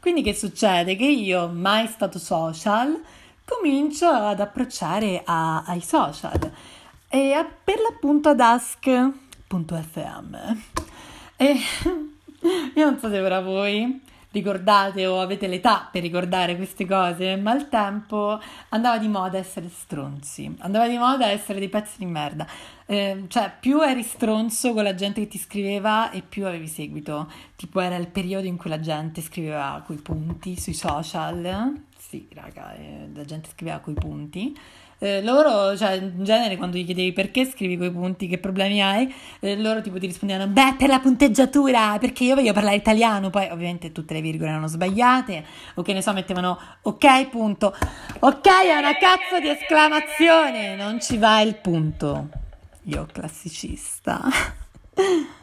Quindi 0.00 0.22
che 0.22 0.34
succede? 0.34 0.96
Che 0.96 1.06
io, 1.06 1.46
mai 1.48 1.86
stato 1.86 2.18
social, 2.18 3.00
comincio 3.44 4.08
ad 4.08 4.40
approcciare 4.40 5.22
a, 5.24 5.62
ai 5.64 5.80
social 5.80 6.52
e 7.08 7.32
a, 7.34 7.44
per 7.44 7.78
l'appunto 7.78 8.30
ad 8.30 8.40
ask.fm. 8.40 9.16
E 11.36 11.54
io 12.74 12.84
non 12.84 12.98
so 12.98 13.08
se 13.08 13.20
ora 13.20 13.40
voi, 13.40 14.00
ricordate 14.32 15.06
o 15.06 15.20
avete 15.20 15.46
l'età 15.46 15.88
per 15.90 16.02
ricordare 16.02 16.56
queste 16.56 16.86
cose, 16.86 17.36
ma 17.36 17.52
al 17.52 17.68
tempo 17.68 18.40
andava 18.70 18.98
di 18.98 19.08
moda 19.08 19.38
essere 19.38 19.68
stronzi, 19.68 20.52
andava 20.60 20.88
di 20.88 20.98
moda 20.98 21.26
essere 21.26 21.58
dei 21.58 21.68
pezzi 21.68 21.98
di 21.98 22.06
merda. 22.06 22.46
Eh, 22.86 23.24
cioè, 23.28 23.52
più 23.58 23.80
eri 23.80 24.02
stronzo 24.02 24.72
con 24.72 24.82
la 24.82 24.94
gente 24.94 25.20
che 25.20 25.28
ti 25.28 25.38
scriveva 25.38 26.10
e 26.10 26.22
più 26.22 26.46
avevi 26.46 26.66
seguito. 26.66 27.30
Tipo, 27.54 27.80
era 27.80 27.96
il 27.96 28.08
periodo 28.08 28.46
in 28.46 28.56
cui 28.56 28.70
la 28.70 28.80
gente 28.80 29.20
scriveva 29.20 29.82
coi 29.86 29.98
punti 29.98 30.58
sui 30.58 30.74
social. 30.74 31.84
Sì, 31.96 32.28
raga, 32.34 32.74
eh, 32.74 33.08
la 33.14 33.24
gente 33.24 33.48
scriveva 33.50 33.78
coi 33.78 33.94
punti 33.94 34.54
eh, 35.02 35.20
loro, 35.20 35.76
cioè, 35.76 35.94
in 35.94 36.22
genere, 36.22 36.56
quando 36.56 36.76
gli 36.76 36.84
chiedevi 36.84 37.12
perché 37.12 37.44
scrivi 37.44 37.76
quei 37.76 37.90
punti, 37.90 38.28
che 38.28 38.38
problemi 38.38 38.80
hai, 38.80 39.12
eh, 39.40 39.56
loro 39.56 39.80
tipo 39.80 39.98
ti 39.98 40.06
rispondevano, 40.06 40.48
beh, 40.48 40.76
per 40.78 40.88
la 40.88 41.00
punteggiatura, 41.00 41.98
perché 41.98 42.22
io 42.22 42.36
voglio 42.36 42.52
parlare 42.52 42.76
italiano, 42.76 43.28
poi 43.28 43.48
ovviamente 43.50 43.90
tutte 43.90 44.14
le 44.14 44.20
virgole 44.20 44.50
erano 44.50 44.68
sbagliate, 44.68 45.44
o 45.74 45.82
che 45.82 45.92
ne 45.92 46.02
so, 46.02 46.12
mettevano 46.12 46.56
ok, 46.82 47.28
punto. 47.30 47.74
Ok, 48.20 48.46
è 48.46 48.76
una 48.76 48.96
cazzo 48.96 49.40
di 49.40 49.48
esclamazione, 49.48 50.76
non 50.76 51.00
ci 51.00 51.18
va 51.18 51.40
il 51.40 51.56
punto. 51.56 52.28
Io 52.84 53.04
classicista. 53.10 54.20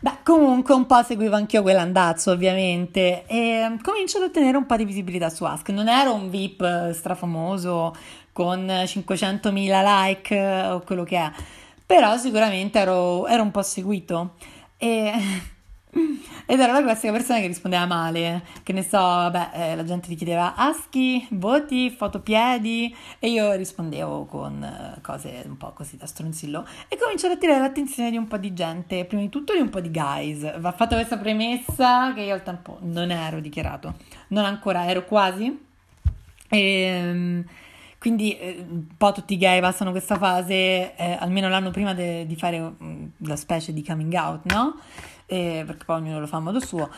Beh, 0.00 0.18
comunque 0.22 0.74
un 0.74 0.86
po' 0.86 1.02
seguivo 1.02 1.34
anch'io 1.34 1.62
quell'andazzo, 1.62 2.30
ovviamente, 2.30 3.24
e 3.26 3.78
comincio 3.82 4.18
ad 4.18 4.24
ottenere 4.24 4.56
un 4.56 4.64
po' 4.64 4.76
di 4.76 4.84
visibilità 4.84 5.28
su 5.28 5.42
Ask. 5.42 5.70
Non 5.70 5.88
ero 5.88 6.14
un 6.14 6.30
VIP 6.30 6.62
eh, 6.62 6.92
strafamoso 6.92 7.92
con 8.38 8.66
500.000 8.66 9.50
like 9.82 10.32
eh, 10.32 10.68
o 10.68 10.80
quello 10.82 11.02
che 11.02 11.16
è, 11.16 11.28
però 11.84 12.16
sicuramente 12.16 12.78
ero, 12.78 13.26
ero 13.26 13.42
un 13.42 13.50
po' 13.50 13.62
seguito. 13.62 14.36
E 14.76 15.12
ed 16.46 16.60
ero 16.60 16.72
la 16.72 16.82
classica 16.82 17.10
persona 17.10 17.40
che 17.40 17.48
rispondeva 17.48 17.84
male, 17.84 18.44
che 18.62 18.72
ne 18.72 18.84
so, 18.84 18.96
vabbè, 18.96 19.50
eh, 19.54 19.74
la 19.74 19.82
gente 19.82 20.06
ti 20.06 20.14
chiedeva 20.14 20.54
aschi, 20.54 21.26
voti, 21.32 21.90
fotopiedi 21.90 22.94
e 23.18 23.28
io 23.28 23.54
rispondevo 23.54 24.26
con 24.26 24.62
eh, 24.62 25.00
cose 25.00 25.42
un 25.44 25.56
po' 25.56 25.72
così 25.72 25.96
da 25.96 26.06
stronzillo 26.06 26.64
e 26.86 26.96
comincio 26.96 27.26
ad 27.26 27.32
attirare 27.32 27.58
l'attenzione 27.58 28.12
di 28.12 28.16
un 28.16 28.28
po' 28.28 28.36
di 28.36 28.54
gente, 28.54 29.04
prima 29.04 29.22
di 29.22 29.30
tutto 29.30 29.52
di 29.52 29.60
un 29.60 29.70
po' 29.70 29.80
di 29.80 29.90
guys. 29.90 30.60
Va 30.60 30.70
fatta 30.70 30.94
questa 30.94 31.16
premessa 31.16 32.12
che 32.14 32.20
io 32.20 32.34
al 32.34 32.44
tempo 32.44 32.78
non 32.82 33.10
ero 33.10 33.40
dichiarato, 33.40 33.96
non 34.28 34.44
ancora, 34.44 34.88
ero 34.88 35.04
quasi. 35.04 35.66
E, 36.50 36.60
ehm, 36.60 37.44
quindi 37.98 38.38
eh, 38.38 38.64
un 38.68 38.86
po' 38.96 39.12
tutti 39.12 39.34
i 39.34 39.36
gay 39.36 39.60
passano 39.60 39.90
questa 39.90 40.16
fase, 40.16 40.94
eh, 40.96 41.16
almeno 41.18 41.48
l'anno 41.48 41.70
prima 41.70 41.94
de- 41.94 42.26
di 42.26 42.36
fare 42.36 42.58
mm, 42.82 43.04
la 43.26 43.36
specie 43.36 43.72
di 43.72 43.84
coming 43.84 44.12
out, 44.14 44.50
no? 44.52 44.76
eh, 45.26 45.62
perché 45.66 45.84
poi 45.84 45.96
ognuno 45.96 46.20
lo 46.20 46.26
fa 46.26 46.38
a 46.38 46.40
modo 46.40 46.60
suo. 46.60 46.88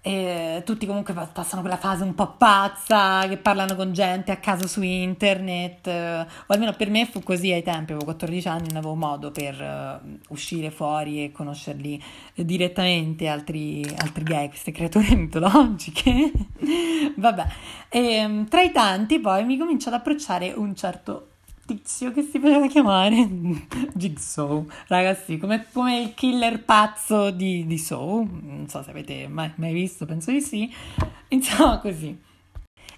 E 0.00 0.62
tutti 0.64 0.86
comunque 0.86 1.12
passano 1.12 1.60
quella 1.60 1.76
fase 1.76 2.04
un 2.04 2.14
po' 2.14 2.34
pazza, 2.36 3.26
che 3.28 3.36
parlano 3.36 3.74
con 3.74 3.92
gente 3.92 4.30
a 4.30 4.36
caso 4.36 4.66
su 4.66 4.82
internet, 4.82 5.86
o 5.86 6.52
almeno 6.52 6.72
per 6.72 6.88
me 6.88 7.04
fu 7.06 7.22
così 7.22 7.52
ai 7.52 7.62
tempi, 7.62 7.92
avevo 7.92 8.04
14 8.04 8.48
anni, 8.48 8.68
non 8.68 8.76
avevo 8.76 8.94
modo 8.94 9.30
per 9.30 9.60
uh, 9.60 10.18
uscire 10.28 10.70
fuori 10.70 11.24
e 11.24 11.32
conoscerli 11.32 12.02
direttamente, 12.34 13.28
altri, 13.28 13.84
altri 13.96 14.24
gay, 14.24 14.48
queste 14.48 14.72
creature 14.72 15.14
mitologiche. 15.16 16.32
Vabbè, 17.16 17.46
e, 17.88 17.98
ehm, 17.98 18.48
tra 18.48 18.62
i 18.62 18.70
tanti 18.70 19.18
poi 19.18 19.44
mi 19.44 19.58
comincia 19.58 19.88
ad 19.88 19.94
approcciare 19.94 20.52
un 20.52 20.74
certo 20.74 21.27
tizio 21.68 22.12
che 22.12 22.22
si 22.22 22.38
poteva 22.38 22.66
chiamare 22.66 23.28
Jigsaw, 23.92 24.64
ragazzi, 24.86 25.36
come, 25.36 25.66
come 25.70 26.00
il 26.00 26.14
killer 26.14 26.64
pazzo 26.64 27.30
di, 27.30 27.66
di 27.66 27.76
Saw, 27.76 28.26
non 28.40 28.66
so 28.68 28.82
se 28.82 28.88
avete 28.88 29.28
mai, 29.28 29.52
mai 29.56 29.74
visto, 29.74 30.06
penso 30.06 30.30
di 30.30 30.40
sì, 30.40 30.72
insomma 31.28 31.78
così. 31.78 32.26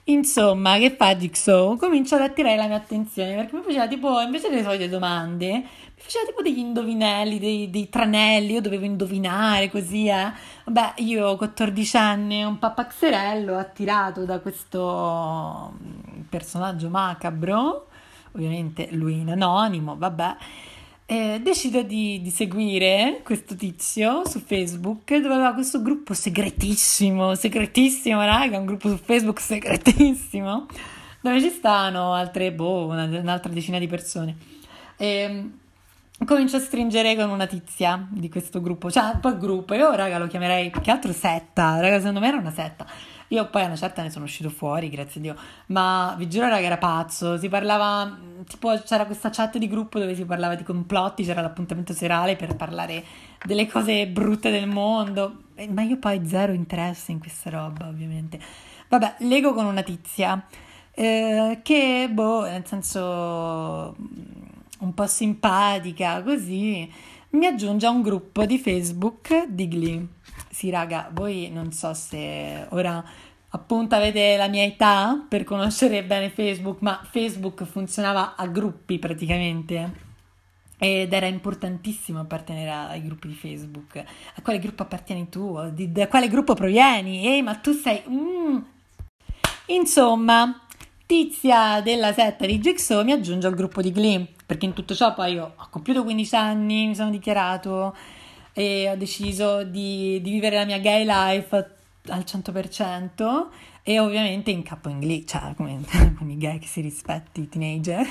Insomma, 0.05 0.79
che 0.79 0.93
fa 0.93 1.15
Jigsaw? 1.17 1.77
Comincia 1.77 2.17
ad 2.17 2.23
attirare 2.23 2.57
la 2.57 2.67
mia 2.67 2.77
attenzione 2.77 3.35
perché 3.35 3.57
mi 3.57 3.63
faceva 3.63 3.89
tipo, 3.89 4.21
invece 4.21 4.49
delle 4.49 4.63
solite 4.63 4.89
domande, 4.89 5.49
mi 5.51 5.67
faceva 5.97 6.27
tipo 6.27 6.43
degli 6.43 6.59
indovinelli, 6.59 7.39
dei, 7.41 7.71
dei 7.71 7.89
tranelli, 7.89 8.53
io 8.53 8.61
dovevo 8.61 8.85
indovinare 8.85 9.69
così, 9.69 10.07
eh. 10.07 10.33
Vabbè, 10.65 10.95
io 11.03 11.37
14 11.37 11.97
anni, 11.97 12.43
un 12.45 12.59
papaxerello 12.59 13.57
attirato 13.57 14.25
da 14.25 14.39
questo 14.39 15.75
personaggio 16.29 16.89
macabro, 16.89 17.89
ovviamente 18.33 18.89
lui 18.93 19.21
in 19.21 19.31
anonimo, 19.31 19.97
vabbè, 19.97 20.37
eh, 21.07 21.41
decido 21.43 21.83
di, 21.83 22.21
di, 22.23 22.31
seguire 22.31 23.21
questo 23.25 23.57
tizio 23.57 24.25
su 24.25 24.39
Facebook 24.39 25.13
dove 25.17 25.35
aveva 25.35 25.55
questo 25.55 25.83
gruppo 25.83 26.15
segretissimo, 26.15 27.35
segretissimo, 27.35 28.25
raga, 28.25 28.59
un 28.59 28.67
gruppo 28.67 28.89
su 28.89 28.97
Facebook 28.97 29.41
segretissimo, 29.41 30.67
dove 31.21 31.41
ci 31.41 31.51
stanno 31.51 32.13
altre, 32.13 32.53
boh, 32.53 32.87
una, 32.87 33.05
un'altra 33.07 33.53
decina 33.53 33.81
di 33.81 33.89
persone. 33.89 34.37
E, 34.97 35.07
ehm, 35.07 35.59
comincio 36.25 36.59
a 36.59 36.61
stringere 36.61 37.17
con 37.17 37.29
una 37.31 37.47
tizia 37.47 38.07
di 38.09 38.29
questo 38.29 38.61
gruppo, 38.61 38.89
cioè 38.89 39.11
un 39.15 39.21
po' 39.21 39.37
gruppo, 39.37 39.75
io 39.75 39.91
raga 39.93 40.17
lo 40.17 40.29
chiamerei 40.29 40.71
più 40.71 40.81
che 40.81 40.93
altro 40.93 41.13
setta, 41.13 41.81
raga 41.81 41.99
secondo 41.99 42.21
me 42.21 42.29
era 42.29 42.37
una 42.37 42.53
setta 42.53 42.87
io 43.33 43.49
poi 43.49 43.63
a 43.63 43.67
una 43.67 43.77
certa 43.77 44.03
ne 44.03 44.11
sono 44.11 44.25
uscito 44.25 44.51
fuori, 44.51 44.89
grazie 44.89 45.21
a 45.21 45.23
Dio, 45.23 45.37
ma 45.67 46.15
vi 46.19 46.29
giuro 46.29 46.49
raga 46.49 46.67
era 46.67 46.79
pazzo, 46.79 47.39
si 47.39 47.49
parlava, 47.49 48.19
tipo 48.47 48.77
c'era 48.85 49.07
questa 49.07 49.31
chat 49.31 49.57
di 49.57 49.69
gruppo 49.69 50.01
dove 50.01 50.17
si 50.17 50.25
parlava 50.25 50.57
di 50.57 50.65
complotti, 50.65 51.25
c'era 51.25 51.41
l'appuntamento 51.41 51.93
serale 51.93 52.35
per 52.35 52.57
parlare 52.57 53.05
delle 53.45 53.69
cose 53.69 54.09
brutte 54.09 54.51
del 54.51 54.67
mondo, 54.67 55.43
ma 55.69 55.83
io 55.83 55.99
poi 55.99 56.27
zero 56.27 56.53
interesse 56.53 57.13
in 57.13 57.21
questa 57.21 57.51
roba 57.51 57.87
ovviamente. 57.87 58.41
Vabbè, 58.89 59.17
leggo 59.19 59.55
con 59.55 59.67
una 59.67 59.83
tizia 59.83 60.45
eh, 60.93 61.61
che, 61.63 62.09
boh, 62.11 62.43
nel 62.43 62.67
senso 62.67 63.95
un 64.81 64.93
po' 64.93 65.07
simpatica, 65.07 66.21
così, 66.25 66.91
mi 67.31 67.47
aggiunge 67.47 67.87
a 67.87 67.91
un 67.91 68.03
gruppo 68.03 68.45
di 68.45 68.59
Facebook 68.59 69.47
di 69.47 69.69
Glee. 69.69 70.07
Sì, 70.49 70.71
raga, 70.71 71.11
voi 71.13 71.51
non 71.51 71.73
so 71.73 71.93
se 71.95 72.67
ora 72.71 73.03
appunto 73.53 73.95
avete 73.95 74.37
la 74.37 74.49
mia 74.49 74.65
età 74.65 75.25
per 75.29 75.45
conoscere 75.45 76.05
bene 76.05 76.31
Facebook, 76.31 76.81
ma 76.81 77.01
Facebook 77.09 77.65
funzionava 77.65 78.37
a 78.37 78.47
gruppi 78.47 78.99
praticamente. 78.99 80.09
Ed 80.79 81.13
era 81.13 81.27
importantissimo 81.27 82.21
appartenere 82.21 82.71
ai 82.71 83.03
gruppi 83.03 83.29
di 83.29 83.35
Facebook. 83.35 83.97
A 83.97 84.41
quale 84.43 84.59
gruppo 84.59 84.83
appartieni 84.83 85.29
tu? 85.29 85.59
da 85.73 86.09
quale 86.09 86.29
gruppo 86.29 86.55
provieni? 86.55 87.27
Ehi, 87.27 87.43
ma 87.43 87.55
tu 87.57 87.73
sei... 87.73 88.03
Mm. 88.09 88.59
Insomma, 89.67 90.65
Tizia 91.11 91.81
della 91.81 92.13
setta 92.13 92.47
di 92.47 92.61
Jigsaw 92.61 93.03
mi 93.03 93.11
aggiunge 93.11 93.49
al 93.49 93.57
gruppo 93.57 93.83
di 93.83 93.91
Glee, 93.91 94.29
perché 94.47 94.65
in 94.65 94.75
tutto 94.75 94.95
ciò 94.95 95.13
poi 95.13 95.33
io 95.33 95.55
ho 95.57 95.67
compiuto 95.69 96.05
15 96.05 96.37
anni, 96.37 96.87
mi 96.87 96.95
sono 96.95 97.11
dichiarato 97.11 97.97
e 98.61 98.91
ho 98.91 98.95
deciso 98.95 99.65
di, 99.65 100.21
di 100.21 100.31
vivere 100.33 100.57
la 100.57 100.67
mia 100.67 100.79
gay 100.79 101.07
life 101.07 101.57
al 102.09 102.25
100% 102.27 103.47
e 103.83 103.99
ovviamente 103.99 104.51
in 104.51 104.63
capo 104.63 104.91
in 104.91 105.01
glee, 105.01 105.25
cioè 105.25 105.55
come, 105.57 105.81
i 106.27 106.37
gay 106.37 106.59
che 106.59 106.67
si 106.67 106.83
rispetti, 106.83 107.41
i 107.41 107.49
teenager. 107.49 108.07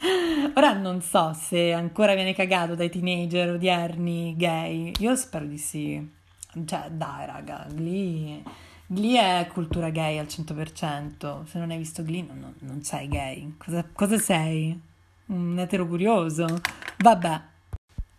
Ora 0.56 0.72
non 0.72 1.02
so 1.02 1.34
se 1.34 1.74
ancora 1.74 2.14
viene 2.14 2.32
cagato 2.32 2.74
dai 2.74 2.88
teenager 2.88 3.50
odierni 3.50 4.34
gay, 4.38 4.92
io 5.00 5.14
spero 5.16 5.44
di 5.44 5.58
sì. 5.58 6.18
Cioè, 6.64 6.88
dai 6.90 7.26
raga, 7.26 7.66
Glee, 7.70 8.42
Glee 8.86 9.40
è 9.40 9.46
cultura 9.48 9.90
gay 9.90 10.16
al 10.16 10.26
100%, 10.26 11.44
se 11.44 11.58
non 11.58 11.70
hai 11.70 11.76
visto 11.76 12.02
Glee 12.02 12.22
non, 12.22 12.54
non 12.60 12.82
sei 12.82 13.06
gay. 13.06 13.54
Cosa, 13.58 13.84
cosa 13.92 14.16
sei? 14.16 14.80
Un 15.26 15.58
etero 15.58 15.86
curioso? 15.86 16.46
Vabbè. 16.96 17.48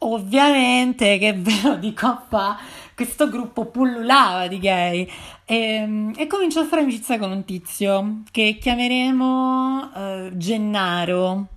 Ovviamente, 0.03 1.19
che 1.19 1.33
ve 1.33 1.61
lo 1.63 1.75
dico 1.75 2.23
fa, 2.27 2.57
questo 2.95 3.29
gruppo 3.29 3.65
pullulava 3.65 4.47
di 4.47 4.57
gay 4.57 5.07
e, 5.45 5.55
ehm, 5.55 6.13
e 6.17 6.25
comincio 6.25 6.61
a 6.61 6.65
fare 6.65 6.81
amicizia 6.81 7.19
con 7.19 7.29
un 7.29 7.45
tizio 7.45 8.23
che 8.31 8.57
chiameremo 8.59 9.91
uh, 9.93 10.37
Gennaro. 10.37 11.47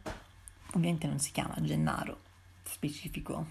Ovviamente 0.75 1.07
non 1.07 1.19
si 1.21 1.33
chiama 1.33 1.55
Gennaro, 1.61 2.19
specifico. 2.65 3.47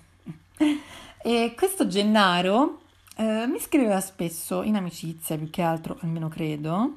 E 1.26 1.54
questo 1.58 1.88
Gennaro 1.88 2.82
uh, 3.18 3.48
mi 3.48 3.60
scriveva 3.60 4.00
spesso 4.00 4.62
in 4.62 4.76
amicizia, 4.76 5.38
più 5.38 5.50
che 5.50 5.64
altro, 5.64 5.98
almeno 6.02 6.28
credo, 6.28 6.94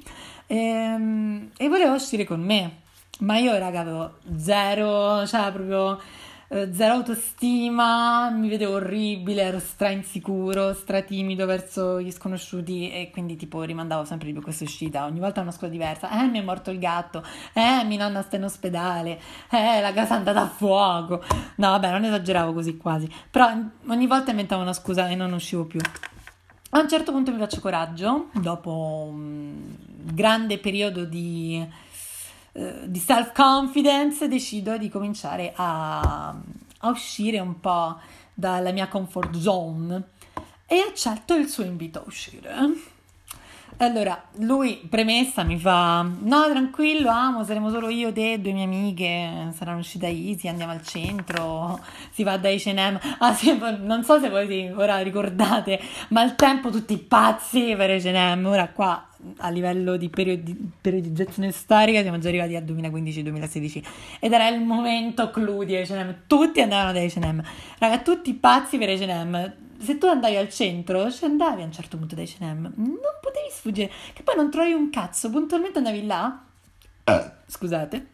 e, 0.46 0.94
um, 0.94 1.50
e 1.56 1.68
voleva 1.68 1.94
uscire 1.94 2.24
con 2.24 2.40
me. 2.40 2.80
Ma 3.20 3.38
io, 3.38 3.56
raga, 3.56 3.80
avevo 3.80 4.18
zero, 4.36 5.26
cioè 5.26 5.50
proprio 5.50 5.98
eh, 6.48 6.72
zero 6.72 6.94
autostima, 6.94 8.30
mi 8.30 8.48
vedevo 8.48 8.74
orribile, 8.74 9.42
ero 9.42 9.58
stra 9.58 9.90
insicuro, 9.90 10.72
stra 10.74 11.02
timido 11.02 11.46
verso 11.46 12.00
gli 12.00 12.10
sconosciuti 12.10 12.90
e 12.90 13.10
quindi 13.10 13.36
tipo 13.36 13.62
rimandavo 13.62 14.04
sempre 14.04 14.26
di 14.26 14.32
più 14.32 14.42
questa 14.42 14.64
uscita, 14.64 15.04
ogni 15.04 15.20
volta 15.20 15.40
una 15.40 15.50
scuola 15.50 15.72
diversa, 15.72 16.10
eh 16.22 16.26
mi 16.26 16.38
è 16.38 16.42
morto 16.42 16.70
il 16.70 16.78
gatto, 16.78 17.24
eh 17.52 17.84
mia 17.84 17.98
nonna 17.98 18.22
sta 18.22 18.36
in 18.36 18.44
ospedale, 18.44 19.20
eh 19.50 19.80
la 19.80 19.92
casa 19.92 20.14
è 20.14 20.18
andata 20.18 20.42
a 20.42 20.48
fuoco, 20.48 21.22
no 21.56 21.70
vabbè 21.70 21.90
non 21.90 22.04
esageravo 22.04 22.52
così 22.52 22.76
quasi, 22.76 23.10
però 23.30 23.52
ogni 23.88 24.06
volta 24.06 24.30
inventavo 24.30 24.62
una 24.62 24.72
scusa 24.72 25.08
e 25.08 25.14
non 25.14 25.32
uscivo 25.32 25.64
più. 25.64 25.80
A 26.70 26.80
un 26.80 26.88
certo 26.88 27.12
punto 27.12 27.32
mi 27.32 27.38
faccio 27.38 27.60
coraggio, 27.60 28.28
dopo 28.34 29.08
un 29.08 29.74
grande 30.12 30.58
periodo 30.58 31.04
di, 31.04 31.64
eh, 32.56 32.90
di 32.90 32.98
self-confidence, 32.98 34.28
decido 34.28 34.78
di 34.78 34.88
cominciare 34.88 35.52
a, 35.54 36.28
a 36.30 36.88
uscire 36.88 37.38
un 37.38 37.60
po' 37.60 37.98
dalla 38.32 38.72
mia 38.72 38.88
comfort 38.88 39.36
zone 39.36 40.02
e 40.66 40.78
accetto 40.78 41.34
il 41.34 41.48
suo 41.48 41.64
invito 41.64 41.98
a 41.98 42.04
uscire. 42.06 42.50
Allora, 43.78 44.22
lui, 44.36 44.86
premessa, 44.88 45.42
mi 45.42 45.58
fa: 45.58 46.00
No, 46.00 46.48
tranquillo, 46.48 47.10
amo, 47.10 47.44
saremo 47.44 47.68
solo 47.68 47.90
io, 47.90 48.10
te, 48.10 48.40
due 48.40 48.52
mie 48.52 48.64
amiche. 48.64 49.52
Saranno 49.54 49.80
uscite 49.80 50.06
Easy, 50.06 50.48
andiamo 50.48 50.72
al 50.72 50.82
centro. 50.82 51.78
Si 52.10 52.22
va 52.22 52.38
da 52.38 52.48
HM. 52.48 52.98
Ah, 53.18 53.34
sì, 53.34 53.54
non 53.82 54.02
so 54.02 54.18
se 54.18 54.30
voi 54.30 54.70
ora 54.70 55.00
ricordate, 55.00 55.78
ma 56.08 56.22
al 56.22 56.36
tempo 56.36 56.70
tutti 56.70 56.96
pazzi 56.96 57.74
per 57.76 57.90
HM. 58.00 58.46
Ora, 58.46 58.68
qua 58.68 59.06
a 59.38 59.48
livello 59.48 59.96
di 59.96 60.08
periodi, 60.08 60.56
periodizzazione 60.80 61.50
storica, 61.50 62.02
siamo 62.02 62.18
già 62.18 62.28
arrivati 62.28 62.56
al 62.56 62.64
2015-2016 62.64 63.84
ed 64.20 64.32
era 64.32 64.48
il 64.48 64.60
momento 64.60 65.30
clou 65.30 65.64
di 65.64 65.74
HM. 65.74 66.22
Tutti 66.26 66.60
andavano 66.60 66.92
da 66.92 67.00
HM, 67.00 67.42
raga, 67.78 67.98
tutti 68.00 68.34
pazzi 68.34 68.78
per 68.78 68.90
HM 68.90 69.64
se 69.78 69.98
tu 69.98 70.06
andavi 70.06 70.36
al 70.36 70.48
centro, 70.48 71.10
ci 71.10 71.24
andavi 71.24 71.62
a 71.62 71.64
un 71.64 71.72
certo 71.72 71.98
punto 71.98 72.14
da 72.14 72.22
H&M, 72.22 72.72
non 72.76 72.98
potevi 73.20 73.48
sfuggire, 73.50 73.90
che 74.14 74.22
poi 74.22 74.34
non 74.34 74.50
trovi 74.50 74.72
un 74.72 74.90
cazzo, 74.90 75.30
puntualmente 75.30 75.78
andavi 75.78 76.06
là, 76.06 76.44
eh. 77.04 77.30
scusate, 77.46 78.06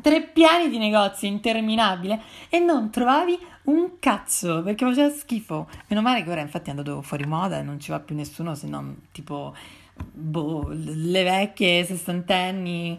tre 0.00 0.22
piani 0.22 0.68
di 0.68 0.78
negozi 0.78 1.26
interminabile 1.26 2.20
e 2.48 2.58
non 2.58 2.90
trovavi 2.90 3.38
un 3.64 3.98
cazzo 3.98 4.62
perché 4.62 4.84
faceva 4.84 5.10
schifo. 5.10 5.68
Meno 5.88 6.02
male 6.02 6.22
che 6.24 6.30
ora 6.30 6.40
infatti 6.40 6.68
è 6.68 6.70
andato 6.70 7.02
fuori 7.02 7.24
moda 7.24 7.58
e 7.58 7.62
non 7.62 7.78
ci 7.78 7.90
va 7.90 8.00
più 8.00 8.14
nessuno 8.14 8.54
se 8.54 8.66
non 8.66 9.06
tipo 9.12 9.54
boh, 9.96 10.68
le 10.70 11.22
vecchie 11.22 11.84
sessantenni 11.84 12.98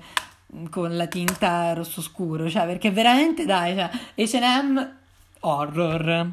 con 0.69 0.95
la 0.95 1.07
tinta 1.07 1.73
rosso 1.73 2.01
scuro, 2.01 2.49
cioè 2.49 2.65
perché 2.65 2.91
veramente 2.91 3.45
dai, 3.45 3.75
cioè, 3.75 3.89
H&M 4.15 4.95
horror. 5.41 6.31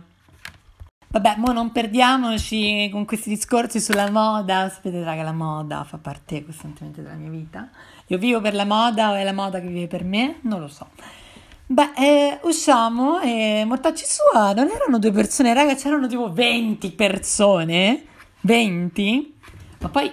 Vabbè, 1.08 1.34
mo 1.36 1.52
non 1.52 1.70
perdiamoci 1.70 2.88
con 2.90 3.04
questi 3.04 3.28
discorsi 3.28 3.80
sulla 3.80 4.10
moda. 4.10 4.68
Sapete, 4.68 5.04
raga, 5.04 5.22
la 5.22 5.32
moda 5.32 5.84
fa 5.84 5.96
parte 5.98 6.44
costantemente 6.44 7.02
della 7.02 7.14
mia 7.14 7.30
vita. 7.30 7.68
Io 8.08 8.18
vivo 8.18 8.40
per 8.40 8.54
la 8.54 8.64
moda 8.64 9.12
o 9.12 9.14
è 9.14 9.22
la 9.22 9.32
moda 9.32 9.60
che 9.60 9.68
vive 9.68 9.86
per 9.86 10.02
me? 10.02 10.38
Non 10.40 10.60
lo 10.60 10.66
so. 10.66 10.88
Beh, 11.66 11.92
eh, 11.96 12.40
usciamo 12.42 13.20
e 13.20 13.64
mortacci 13.64 14.04
sua, 14.04 14.52
non 14.52 14.68
erano 14.68 14.98
due 14.98 15.12
persone, 15.12 15.54
raga, 15.54 15.74
c'erano 15.76 16.08
tipo 16.08 16.32
20 16.32 16.90
persone. 16.90 18.04
20? 18.40 19.34
Ma 19.78 19.88
poi 19.88 20.12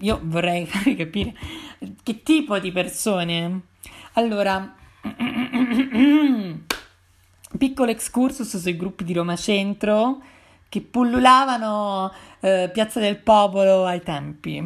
io 0.00 0.20
vorrei 0.22 0.66
capire 0.96 1.34
che 2.02 2.22
tipo 2.22 2.58
di 2.58 2.72
persone. 2.72 3.60
Allora, 4.14 4.74
piccolo 7.58 7.90
excursus 7.90 8.56
sui 8.56 8.76
gruppi 8.76 9.04
di 9.04 9.12
Roma 9.12 9.36
Centro 9.36 10.20
che 10.68 10.80
pullulavano 10.80 12.12
eh, 12.40 12.70
Piazza 12.72 13.00
del 13.00 13.18
Popolo 13.18 13.84
ai 13.84 14.02
tempi. 14.02 14.58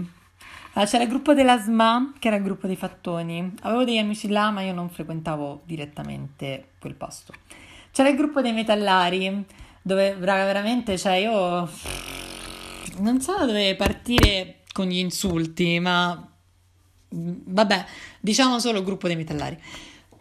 Allora, 0.72 0.90
c'era 0.90 1.02
il 1.02 1.08
gruppo 1.08 1.34
della 1.34 1.60
SMA, 1.60 2.14
che 2.18 2.28
era 2.28 2.36
il 2.36 2.42
gruppo 2.42 2.66
dei 2.66 2.76
fattoni. 2.76 3.54
Avevo 3.62 3.84
degli 3.84 3.98
amici 3.98 4.28
là, 4.28 4.50
ma 4.50 4.62
io 4.62 4.72
non 4.72 4.88
frequentavo 4.88 5.62
direttamente 5.64 6.70
quel 6.78 6.94
posto. 6.94 7.34
C'era 7.92 8.08
il 8.08 8.16
gruppo 8.16 8.40
dei 8.40 8.52
metallari, 8.52 9.44
dove 9.82 10.14
veramente, 10.14 10.96
cioè 10.96 11.14
io 11.14 11.68
non 12.98 13.20
so 13.20 13.36
da 13.36 13.46
dove 13.46 13.74
partire 13.74 14.59
con 14.72 14.86
gli 14.86 14.98
insulti, 14.98 15.78
ma 15.78 16.28
vabbè, 17.10 17.84
diciamo 18.20 18.58
solo 18.58 18.82
gruppo 18.82 19.06
dei 19.06 19.16
metallari. 19.16 19.58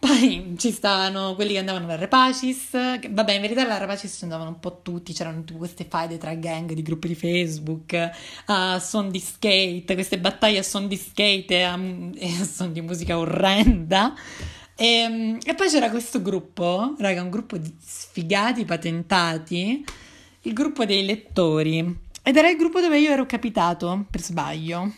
Poi 0.00 0.54
ci 0.56 0.72
stavano 0.72 1.34
quelli 1.34 1.52
che 1.52 1.58
andavano 1.58 1.84
alla 1.84 1.96
Rapacis, 1.96 2.70
vabbè 2.72 3.32
in 3.34 3.40
verità 3.42 3.64
alla 3.64 3.76
Rapacis 3.76 4.16
ci 4.16 4.24
andavano 4.24 4.48
un 4.48 4.58
po' 4.58 4.80
tutti, 4.80 5.12
c'erano 5.12 5.40
tutte 5.44 5.58
queste 5.58 5.84
faide 5.84 6.16
tra 6.16 6.32
gang 6.34 6.72
di 6.72 6.80
gruppi 6.80 7.08
di 7.08 7.14
Facebook, 7.14 8.10
a 8.46 8.78
suon 8.78 9.10
di 9.10 9.18
skate, 9.18 9.92
queste 9.92 10.18
battaglie 10.18 10.60
a 10.60 10.62
suon 10.62 10.88
di 10.88 10.96
skate 10.96 11.48
e 11.50 11.62
a, 11.62 11.74
a 11.74 12.44
suon 12.44 12.72
di 12.72 12.80
musica 12.80 13.18
orrenda. 13.18 14.14
E, 14.74 14.86
ehm, 14.86 15.38
e, 15.44 15.54
poi 15.54 15.68
c'era 15.68 15.90
questo 15.90 16.22
gruppo, 16.22 16.94
raga, 16.98 17.20
un 17.20 17.28
gruppo 17.28 17.58
di 17.58 17.70
sfigati 17.78 18.64
patentati, 18.64 19.84
il 20.42 20.52
gruppo 20.54 20.86
dei 20.86 21.04
lettori. 21.04 22.08
Ed 22.22 22.36
era 22.36 22.48
il 22.50 22.56
gruppo 22.56 22.80
dove 22.80 22.98
io 22.98 23.10
ero 23.10 23.26
capitato 23.26 24.06
per 24.10 24.20
sbaglio. 24.20 24.92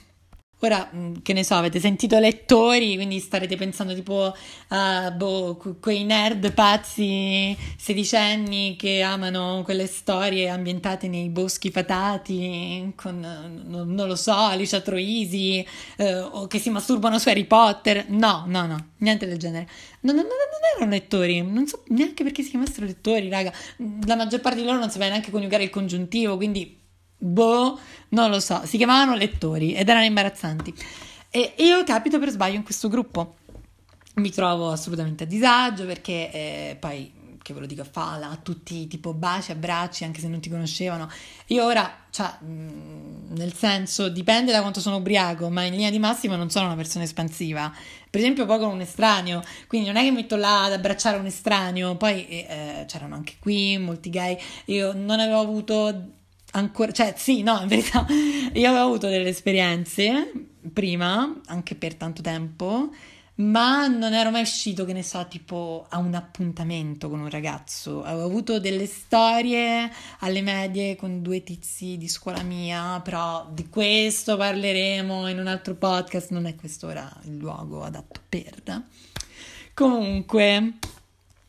Ora, 0.65 0.89
mm, 0.95 1.15
che 1.23 1.33
ne 1.33 1.43
so, 1.43 1.55
avete 1.57 1.81
sentito 1.81 2.17
lettori, 2.21 2.95
quindi 2.95 3.19
starete 3.19 3.57
pensando 3.57 3.95
tipo 3.95 4.33
a 4.69 5.11
boh, 5.11 5.57
quei 5.81 6.05
nerd 6.05 6.53
pazzi 6.53 7.57
sedicenni 7.77 8.77
che 8.77 9.03
amano 9.03 9.63
quelle 9.65 9.89
storie 9.89 10.49
ambientate 10.49 11.09
nei 11.09 11.31
boschi 11.31 11.73
fatati 11.73 12.93
con, 12.95 13.19
non, 13.67 14.07
lo 14.07 14.15
so, 14.15 14.35
Alicia 14.35 14.81
Troisi, 14.81 15.67
eh, 15.97 16.19
o 16.21 16.47
che 16.47 16.61
si 16.61 16.71
masturbano 16.71 17.19
su 17.19 17.29
Harry 17.29 17.45
Potter. 17.45 18.05
No, 18.11 18.45
no, 18.47 18.65
no, 18.67 18.91
niente 18.99 19.27
del 19.27 19.39
genere. 19.39 19.69
Non, 20.03 20.15
non, 20.15 20.27
non 20.27 20.37
erano 20.77 20.91
lettori, 20.93 21.43
non 21.43 21.67
so 21.67 21.83
neanche 21.89 22.23
perché 22.23 22.45
si 22.45 22.51
chiamassero 22.51 22.87
lettori, 22.87 23.29
raga. 23.29 23.53
La 24.07 24.15
maggior 24.15 24.41
parte 24.41 24.61
di 24.61 24.65
loro 24.65 24.79
non 24.79 24.91
sapeva 24.91 25.11
neanche 25.11 25.33
coniugare 25.33 25.65
il 25.65 25.71
congiuntivo, 25.71 26.37
quindi 26.37 26.82
boh, 27.23 27.79
non 28.11 28.31
lo 28.31 28.41
so, 28.41 28.63
si 28.65 28.77
chiamavano 28.77 29.15
lettori 29.15 29.75
ed 29.75 29.89
erano 29.89 30.05
imbarazzanti. 30.05 30.75
E 31.31 31.55
io 31.59 31.83
capito 31.85 32.19
per 32.19 32.31
sbaglio 32.31 32.57
in 32.57 32.65
questo 32.65 32.89
gruppo. 32.89 33.37
Mi 34.15 34.31
trovo 34.31 34.71
assolutamente 34.71 35.25
a 35.25 35.27
disagio 35.27 35.87
perché 35.87 36.31
eh, 36.31 36.77
poi, 36.79 37.11
che 37.41 37.55
ve 37.55 37.61
lo 37.61 37.67
dico, 37.67 37.85
fa 37.91 38.19
là, 38.19 38.39
tutti 38.43 38.87
tipo 38.87 39.15
baci, 39.15 39.53
abbracci, 39.53 40.05
anche 40.05 40.21
se 40.21 40.29
non 40.29 40.41
ti 40.41 40.51
conoscevano. 40.51 41.09
Io 41.47 41.65
ora, 41.65 41.91
cioè, 42.11 42.31
mh, 42.41 43.35
nel 43.35 43.55
senso, 43.55 44.11
dipende 44.11 44.53
da 44.53 44.61
quanto 44.61 44.81
sono 44.81 44.97
ubriaco, 44.97 45.49
ma 45.49 45.63
in 45.63 45.73
linea 45.73 45.91
di 45.91 45.99
massima 45.99 46.37
non 46.37 46.51
sono 46.51 46.67
una 46.67 46.77
persona 46.77 47.05
espansiva. 47.05 47.73
Per 48.11 48.21
esempio, 48.21 48.45
poi 48.45 48.59
con 48.59 48.69
un 48.69 48.81
estraneo, 48.83 49.43
quindi 49.69 49.87
non 49.87 49.97
è 49.97 50.03
che 50.03 50.11
metto 50.11 50.37
là 50.37 50.65
ad 50.65 50.73
abbracciare 50.73 51.17
un 51.17 51.25
estraneo. 51.25 51.97
Poi 51.97 52.27
eh, 52.29 52.85
c'erano 52.87 53.15
anche 53.15 53.37
qui 53.39 53.79
molti 53.79 54.11
gay. 54.11 54.37
Io 54.67 54.93
non 54.93 55.19
avevo 55.19 55.41
avuto 55.41 56.21
ancora, 56.53 56.93
cioè 56.93 57.15
sì, 57.17 57.43
no, 57.43 57.61
in 57.61 57.69
verità 57.69 58.07
io 58.09 58.69
avevo 58.69 58.85
avuto 58.85 59.09
delle 59.09 59.29
esperienze 59.29 60.31
prima, 60.73 61.41
anche 61.47 61.75
per 61.75 61.95
tanto 61.95 62.23
tempo, 62.23 62.91
ma 63.35 63.87
non 63.87 64.13
ero 64.13 64.31
mai 64.31 64.43
uscito, 64.43 64.85
che 64.85 64.93
ne 64.93 65.03
so, 65.03 65.27
tipo 65.27 65.87
a 65.89 65.99
un 65.99 66.15
appuntamento 66.15 67.09
con 67.09 67.21
un 67.21 67.31
ragazzo. 67.31 68.03
Avevo 68.05 68.27
avuto 68.27 68.61
delle 68.61 68.87
storie 68.87 69.91
alle 70.21 70.43
medie 70.43 70.97
con 70.97 71.23
due 71.23 71.43
tizi 71.43 71.97
di 71.97 72.09
scuola 72.09 72.43
mia, 72.43 73.01
però 73.01 73.49
di 73.51 73.69
questo 73.69 74.37
parleremo 74.37 75.29
in 75.29 75.39
un 75.39 75.47
altro 75.47 75.75
podcast, 75.75 76.31
non 76.31 76.47
è 76.47 76.55
questo 76.55 76.89
ora 76.89 77.11
il 77.25 77.37
luogo 77.37 77.83
adatto 77.83 78.21
per. 78.29 78.85
Comunque, 79.75 80.75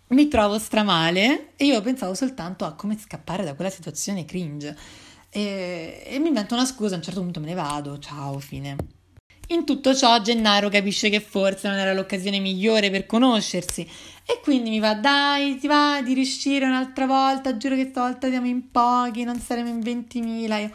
mi 0.07 0.27
trovo 0.27 0.59
stramale 0.59 1.53
e 1.55 1.65
io 1.65 1.81
pensavo 1.81 2.13
soltanto 2.13 2.65
a 2.65 2.73
come 2.73 2.97
scappare 2.97 3.43
da 3.43 3.55
quella 3.55 3.69
situazione 3.69 4.25
cringe 4.25 4.75
e, 5.29 6.03
e 6.05 6.19
mi 6.19 6.27
invento 6.27 6.53
una 6.53 6.65
scusa, 6.65 6.93
a 6.93 6.97
un 6.97 7.03
certo 7.03 7.21
punto 7.21 7.39
me 7.39 7.47
ne 7.47 7.55
vado, 7.55 7.97
ciao, 7.97 8.37
fine. 8.37 8.75
In 9.47 9.65
tutto 9.65 9.93
ciò 9.93 10.21
Gennaro 10.21 10.69
capisce 10.69 11.09
che 11.09 11.19
forse 11.19 11.67
non 11.67 11.77
era 11.77 11.93
l'occasione 11.93 12.39
migliore 12.39 12.89
per 12.89 13.05
conoscersi 13.05 13.81
e 14.25 14.39
quindi 14.41 14.69
mi 14.69 14.79
va 14.79 14.93
dai 14.93 15.57
ti 15.57 15.67
va 15.67 16.01
di 16.01 16.13
riuscire 16.13 16.65
un'altra 16.65 17.05
volta, 17.05 17.57
giuro 17.57 17.75
che 17.75 17.87
stavolta 17.89 18.29
siamo 18.29 18.47
in 18.47 18.71
pochi, 18.71 19.23
non 19.23 19.39
saremo 19.39 19.69
in 19.69 19.79
20.000 19.79 20.59
io. 20.59 20.71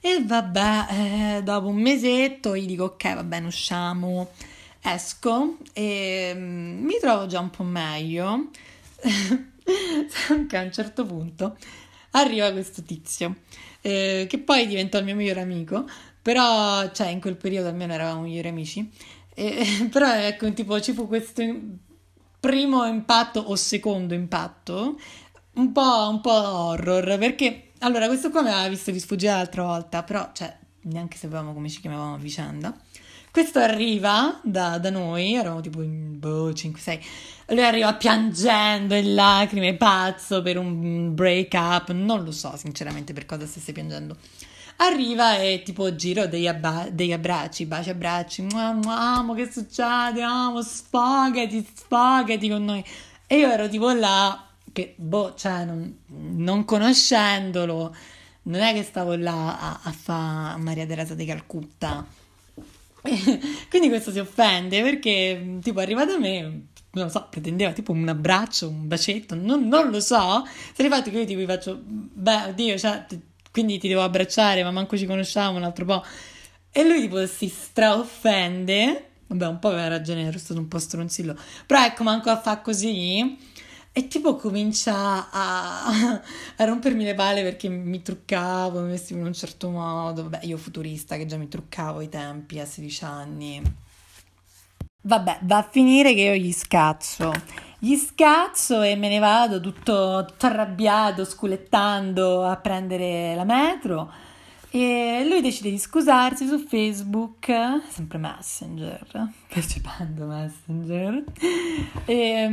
E 0.00 0.22
vabbè, 0.24 1.36
eh, 1.38 1.42
dopo 1.42 1.68
un 1.68 1.80
mesetto 1.80 2.56
gli 2.56 2.66
dico 2.66 2.84
ok 2.84 3.14
va 3.14 3.24
bene 3.24 3.46
usciamo, 3.46 4.30
esco 4.82 5.56
e 5.72 6.32
mm, 6.34 6.84
mi 6.84 6.98
trovo 7.00 7.26
già 7.26 7.40
un 7.40 7.50
po' 7.50 7.64
meglio 7.64 8.48
anche 10.28 10.56
a 10.56 10.62
un 10.62 10.72
certo 10.72 11.04
punto 11.04 11.56
arriva 12.12 12.52
questo 12.52 12.82
tizio 12.82 13.36
eh, 13.80 14.26
che 14.28 14.38
poi 14.38 14.66
diventò 14.66 14.98
il 14.98 15.04
mio 15.04 15.14
migliore 15.14 15.40
amico 15.40 15.84
però 16.20 16.90
cioè 16.92 17.08
in 17.08 17.20
quel 17.20 17.36
periodo 17.36 17.68
almeno 17.68 17.92
eravamo 17.92 18.22
migliori 18.22 18.48
amici 18.48 18.90
eh, 19.34 19.88
però 19.90 20.12
ecco 20.14 20.52
tipo 20.52 20.80
ci 20.80 20.92
fu 20.92 21.06
questo 21.06 21.42
primo 22.38 22.84
impatto 22.86 23.40
o 23.40 23.56
secondo 23.56 24.14
impatto 24.14 24.98
un 25.54 25.72
po', 25.72 26.08
un 26.10 26.20
po' 26.20 26.30
horror 26.30 27.18
perché 27.18 27.70
allora 27.80 28.06
questo 28.06 28.30
qua 28.30 28.42
mi 28.42 28.50
aveva 28.50 28.68
visto 28.68 28.90
di 28.90 29.00
sfuggire 29.00 29.32
l'altra 29.32 29.64
volta 29.64 30.02
però 30.02 30.30
cioè 30.32 30.56
neanche 30.82 31.16
sapevamo 31.16 31.52
come 31.52 31.68
ci 31.68 31.80
chiamavamo 31.80 32.14
a 32.14 32.18
vicenda 32.18 32.74
questo 33.32 33.60
arriva 33.60 34.38
da, 34.42 34.76
da 34.76 34.90
noi, 34.90 35.32
eravamo 35.32 35.62
tipo 35.62 35.80
in 35.80 36.18
boh, 36.18 36.50
5-6. 36.50 37.00
Lui 37.48 37.64
arriva 37.64 37.94
piangendo 37.94 38.94
in 38.94 39.14
lacrime, 39.14 39.74
pazzo 39.74 40.42
per 40.42 40.58
un 40.58 41.14
break 41.14 41.54
up. 41.54 41.90
Non 41.92 42.24
lo 42.24 42.30
so, 42.30 42.54
sinceramente, 42.58 43.14
per 43.14 43.24
cosa 43.24 43.46
stesse 43.46 43.72
piangendo. 43.72 44.18
arriva 44.76 45.38
e 45.38 45.62
tipo 45.64 45.94
giro 45.94 46.26
degli, 46.26 46.46
abba- 46.46 46.88
degli 46.90 47.12
abbracci, 47.12 47.64
baci, 47.64 47.88
abbracci, 47.88 48.46
amo, 48.52 49.32
che 49.32 49.50
succede, 49.50 50.20
amo, 50.22 50.60
sfogati, 50.60 51.66
sfogati 51.74 52.48
con 52.50 52.64
noi. 52.64 52.84
E 53.26 53.38
io 53.38 53.50
ero 53.50 53.66
tipo 53.66 53.90
là, 53.92 54.46
che 54.72 54.92
boh, 54.98 55.34
cioè, 55.36 55.64
non, 55.64 56.00
non 56.08 56.66
conoscendolo, 56.66 57.94
non 58.42 58.60
è 58.60 58.74
che 58.74 58.82
stavo 58.82 59.14
là 59.16 59.58
a, 59.58 59.80
a 59.84 59.92
fare 59.92 60.60
Maria 60.60 60.84
Teresa 60.84 61.14
di 61.14 61.24
Calcutta. 61.24 62.20
Quindi 63.68 63.88
questo 63.88 64.12
si 64.12 64.18
offende 64.18 64.80
perché 64.82 65.58
tipo 65.60 65.80
arriva 65.80 66.04
da 66.04 66.18
me, 66.18 66.40
non 66.40 67.04
lo 67.04 67.08
so, 67.08 67.26
pretendeva 67.30 67.72
tipo 67.72 67.92
un 67.92 68.08
abbraccio, 68.08 68.68
un 68.68 68.86
bacetto, 68.86 69.34
non, 69.34 69.66
non 69.66 69.90
lo 69.90 70.00
so. 70.00 70.44
Se 70.74 70.82
infatti 70.82 71.10
che 71.10 71.18
io 71.18 71.24
tipo 71.24 71.44
faccio, 71.44 71.80
beh, 71.84 72.44
oddio, 72.48 72.78
cioè, 72.78 73.06
quindi 73.50 73.78
ti 73.78 73.88
devo 73.88 74.02
abbracciare, 74.02 74.62
ma 74.62 74.70
manco 74.70 74.96
ci 74.96 75.06
conosciamo 75.06 75.56
un 75.56 75.64
altro 75.64 75.84
po'. 75.84 76.04
E 76.70 76.84
lui 76.84 77.00
tipo 77.00 77.26
si 77.26 77.48
straoffende. 77.48 79.08
Vabbè, 79.26 79.46
un 79.46 79.58
po' 79.58 79.68
aveva 79.68 79.88
ragione, 79.88 80.26
ero 80.26 80.38
stato 80.38 80.60
un 80.60 80.68
po' 80.68 80.78
stronzillo. 80.78 81.36
Però 81.66 81.82
ecco, 81.84 82.02
manco 82.02 82.30
a 82.30 82.38
fa 82.38 82.58
così. 82.58 83.36
E 83.94 84.08
tipo 84.08 84.36
comincia 84.36 85.30
a, 85.30 85.84
a, 86.56 86.64
rompermi 86.64 87.04
le 87.04 87.14
palle 87.14 87.42
perché 87.42 87.68
mi 87.68 88.00
truccavo, 88.00 88.80
mi 88.80 88.88
vestivo 88.88 89.20
in 89.20 89.26
un 89.26 89.34
certo 89.34 89.68
modo. 89.68 90.22
Vabbè, 90.22 90.46
io 90.46 90.56
futurista 90.56 91.16
che 91.16 91.26
già 91.26 91.36
mi 91.36 91.48
truccavo 91.48 91.98
ai 91.98 92.08
tempi 92.08 92.58
a 92.58 92.64
16 92.64 93.04
anni. 93.04 93.62
Vabbè, 95.02 95.40
va 95.42 95.58
a 95.58 95.68
finire 95.70 96.14
che 96.14 96.22
io 96.22 96.34
gli 96.34 96.52
scaccio. 96.52 97.32
Gli 97.78 97.96
scaccio 97.96 98.80
e 98.80 98.96
me 98.96 99.08
ne 99.08 99.18
vado 99.18 99.60
tutto, 99.60 100.24
tutto 100.26 100.46
arrabbiato, 100.46 101.26
sculettando 101.26 102.44
a 102.44 102.56
prendere 102.56 103.34
la 103.34 103.44
metro. 103.44 104.10
E 104.70 105.22
lui 105.28 105.42
decide 105.42 105.68
di 105.68 105.78
scusarsi 105.78 106.46
su 106.46 106.58
Facebook, 106.60 107.52
sempre 107.90 108.16
Messenger, 108.16 109.28
percependo 109.52 110.24
Messenger. 110.24 111.24
E, 112.06 112.48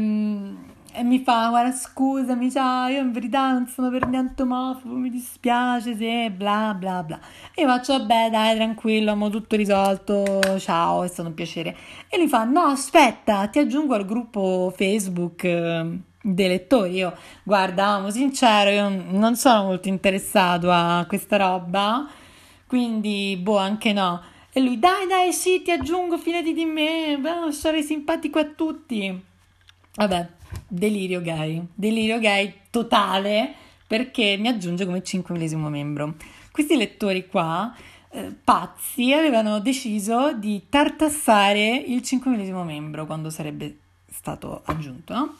e 0.94 1.04
mi 1.04 1.20
fa, 1.20 1.50
guarda 1.50 1.72
scusami, 1.72 2.52
ciao, 2.52 2.88
io 2.88 3.00
in 3.02 3.12
verità 3.12 3.52
non 3.52 3.68
sono 3.68 3.90
per 3.90 4.08
niente 4.08 4.42
omofobo, 4.42 4.96
mi 4.96 5.10
dispiace 5.10 5.96
se 5.96 6.32
bla 6.32 6.76
bla 6.78 7.04
bla. 7.04 7.20
E 7.54 7.62
io 7.62 7.68
faccio, 7.68 7.98
vabbè 7.98 8.30
dai, 8.30 8.56
tranquillo, 8.56 9.14
ho 9.14 9.30
tutto 9.30 9.56
risolto, 9.56 10.40
ciao, 10.60 11.04
è 11.04 11.08
stato 11.08 11.30
un 11.30 11.36
piacere. 11.36 11.76
E 12.10 12.18
lui 12.18 12.28
fa, 12.28 12.44
no 12.44 12.62
aspetta, 12.62 13.48
ti 13.48 13.60
aggiungo 13.60 13.94
al 13.94 14.06
gruppo 14.06 14.74
Facebook 14.76 15.44
ehm, 15.44 16.02
dei 16.22 16.48
lettori. 16.48 16.94
Io, 16.96 17.16
guarda, 17.44 17.86
amo 17.86 18.10
sincero, 18.10 18.70
io 18.70 18.90
non 19.12 19.36
sono 19.36 19.66
molto 19.66 19.88
interessato 19.90 20.72
a 20.72 21.06
questa 21.08 21.38
roba, 21.38 22.08
quindi 22.68 23.38
boh, 23.42 23.58
anche 23.58 23.94
no. 23.94 24.22
E 24.52 24.60
lui, 24.62 24.80
dai 24.80 25.08
dai, 25.08 25.32
sì, 25.34 25.62
ti 25.62 25.72
aggiungo, 25.72 26.18
fidati 26.18 26.54
di 26.54 26.66
me, 26.66 27.20
sarei 27.52 27.84
simpatico 27.84 28.40
a 28.40 28.46
tutti. 28.46 29.28
Vabbè, 29.96 30.28
delirio 30.70 31.22
gay, 31.22 31.62
delirio 31.74 32.20
gay 32.20 32.54
totale 32.70 33.54
perché 33.86 34.38
mi 34.38 34.48
aggiunge 34.48 34.86
come 34.86 35.04
5 35.04 35.34
millesimo 35.34 35.70
membro. 35.70 36.16
Questi 36.52 36.78
lettori 36.78 37.28
qua, 37.28 37.76
eh, 38.12 38.34
pazzi, 38.44 39.12
avevano 39.14 39.60
deciso 39.60 40.34
di 40.34 40.64
tartassare 40.70 41.76
il 41.76 42.02
5 42.02 42.30
millesimo 42.32 42.64
membro 42.64 43.06
quando 43.06 43.30
sarebbe 43.30 43.78
stato 44.08 44.62
aggiunto, 44.66 45.14
no? 45.14 45.36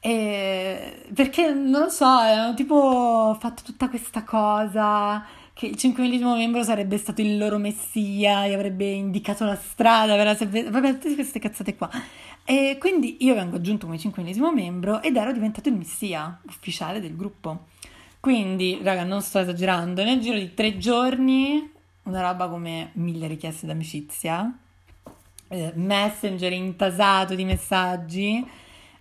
E 0.00 1.04
perché 1.14 1.52
non 1.52 1.82
lo 1.82 1.88
so, 1.88 2.04
hanno 2.04 2.54
tipo 2.54 3.36
fatto 3.38 3.62
tutta 3.64 3.88
questa 3.88 4.24
cosa 4.24 5.24
che 5.54 5.66
il 5.66 5.76
5 5.76 6.02
millesimo 6.02 6.34
membro 6.34 6.64
sarebbe 6.64 6.96
stato 6.98 7.20
il 7.20 7.38
loro 7.38 7.58
messia, 7.58 8.48
gli 8.48 8.52
avrebbe 8.52 8.90
indicato 8.90 9.44
la 9.44 9.54
strada, 9.54 10.16
vabbè, 10.16 10.98
tutte 10.98 11.14
queste 11.14 11.38
cazzate 11.38 11.76
qua. 11.76 11.88
E 12.44 12.76
quindi 12.80 13.18
io 13.20 13.34
vengo 13.34 13.56
aggiunto 13.56 13.86
come 13.86 13.98
5 13.98 14.22
membro 14.52 15.00
ed 15.00 15.16
ero 15.16 15.32
diventato 15.32 15.68
il 15.68 15.76
messia 15.76 16.40
ufficiale 16.46 17.00
del 17.00 17.16
gruppo. 17.16 17.66
Quindi, 18.20 18.78
raga, 18.82 19.04
non 19.04 19.20
sto 19.20 19.40
esagerando, 19.40 20.04
nel 20.04 20.20
giro 20.20 20.38
di 20.38 20.54
tre 20.54 20.78
giorni, 20.78 21.70
una 22.04 22.20
roba 22.20 22.48
come 22.48 22.90
mille 22.94 23.26
richieste 23.26 23.66
d'amicizia, 23.66 24.56
eh, 25.48 25.72
messenger 25.74 26.52
intasato 26.52 27.34
di 27.34 27.44
messaggi, 27.44 28.46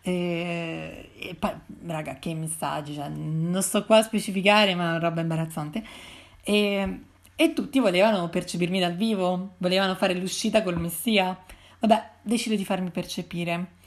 eh, 0.02 1.10
e 1.20 1.36
poi, 1.36 1.52
raga, 1.86 2.16
che 2.18 2.34
messaggi, 2.34 2.96
cioè, 2.96 3.10
non 3.10 3.62
sto 3.62 3.86
qua 3.86 3.98
a 3.98 4.04
specificare, 4.04 4.74
ma 4.76 4.86
è 4.86 4.90
una 4.90 5.00
roba 5.00 5.22
imbarazzante. 5.22 5.84
E, 6.44 7.00
e 7.36 7.54
tutti 7.54 7.80
volevano 7.80 8.28
percepirmi 8.30 8.80
dal 8.80 8.96
vivo, 8.96 9.54
volevano 9.58 9.96
fare 9.96 10.14
l'uscita 10.16 10.64
col 10.64 10.80
messia. 10.80 11.38
Vabbè, 11.82 12.10
decido 12.22 12.56
di 12.56 12.64
farmi 12.64 12.92
percepire. 12.92 13.80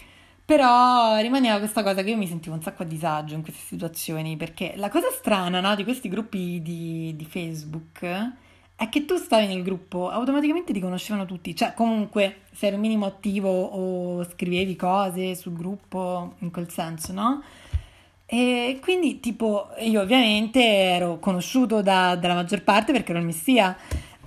Però 0.45 1.17
rimaneva 1.21 1.59
questa 1.59 1.83
cosa 1.83 2.03
che 2.03 2.11
io 2.11 2.17
mi 2.19 2.27
sentivo 2.27 2.55
un 2.55 2.61
sacco 2.61 2.83
a 2.83 2.87
disagio 2.87 3.35
in 3.35 3.43
queste 3.43 3.63
situazioni, 3.65 4.37
perché 4.37 4.75
la 4.77 4.91
cosa 4.91 5.11
strana 5.11 5.61
no, 5.61 5.75
di 5.75 5.85
questi 5.85 6.09
gruppi 6.09 6.61
di, 6.61 7.15
di, 7.17 7.25
Facebook 7.25 8.01
è 8.77 8.89
che 8.91 9.07
tu 9.07 9.17
stavi 9.17 9.47
nel 9.47 9.63
gruppo, 9.63 10.11
automaticamente 10.11 10.75
ti 10.75 10.81
conoscevano 10.81 11.25
tutti, 11.25 11.57
cioè 11.57 11.73
comunque 11.73 12.43
se 12.53 12.67
eri 12.67 12.75
un 12.75 12.83
minimo 12.83 13.07
attivo 13.07 13.49
o 13.49 14.23
scrivevi 14.25 14.77
cose 14.77 15.35
sul 15.35 15.55
gruppo 15.55 16.35
in 16.41 16.51
quel 16.51 16.69
senso, 16.69 17.13
no? 17.15 17.43
E 18.27 18.81
quindi 18.83 19.21
tipo 19.21 19.69
io 19.79 20.01
ovviamente 20.03 20.63
ero 20.63 21.19
conosciuto 21.21 21.81
da, 21.81 22.17
dalla 22.17 22.35
maggior 22.35 22.63
parte 22.63 22.93
perché 22.93 23.13
ero 23.13 23.21
il 23.21 23.27
messia 23.27 23.77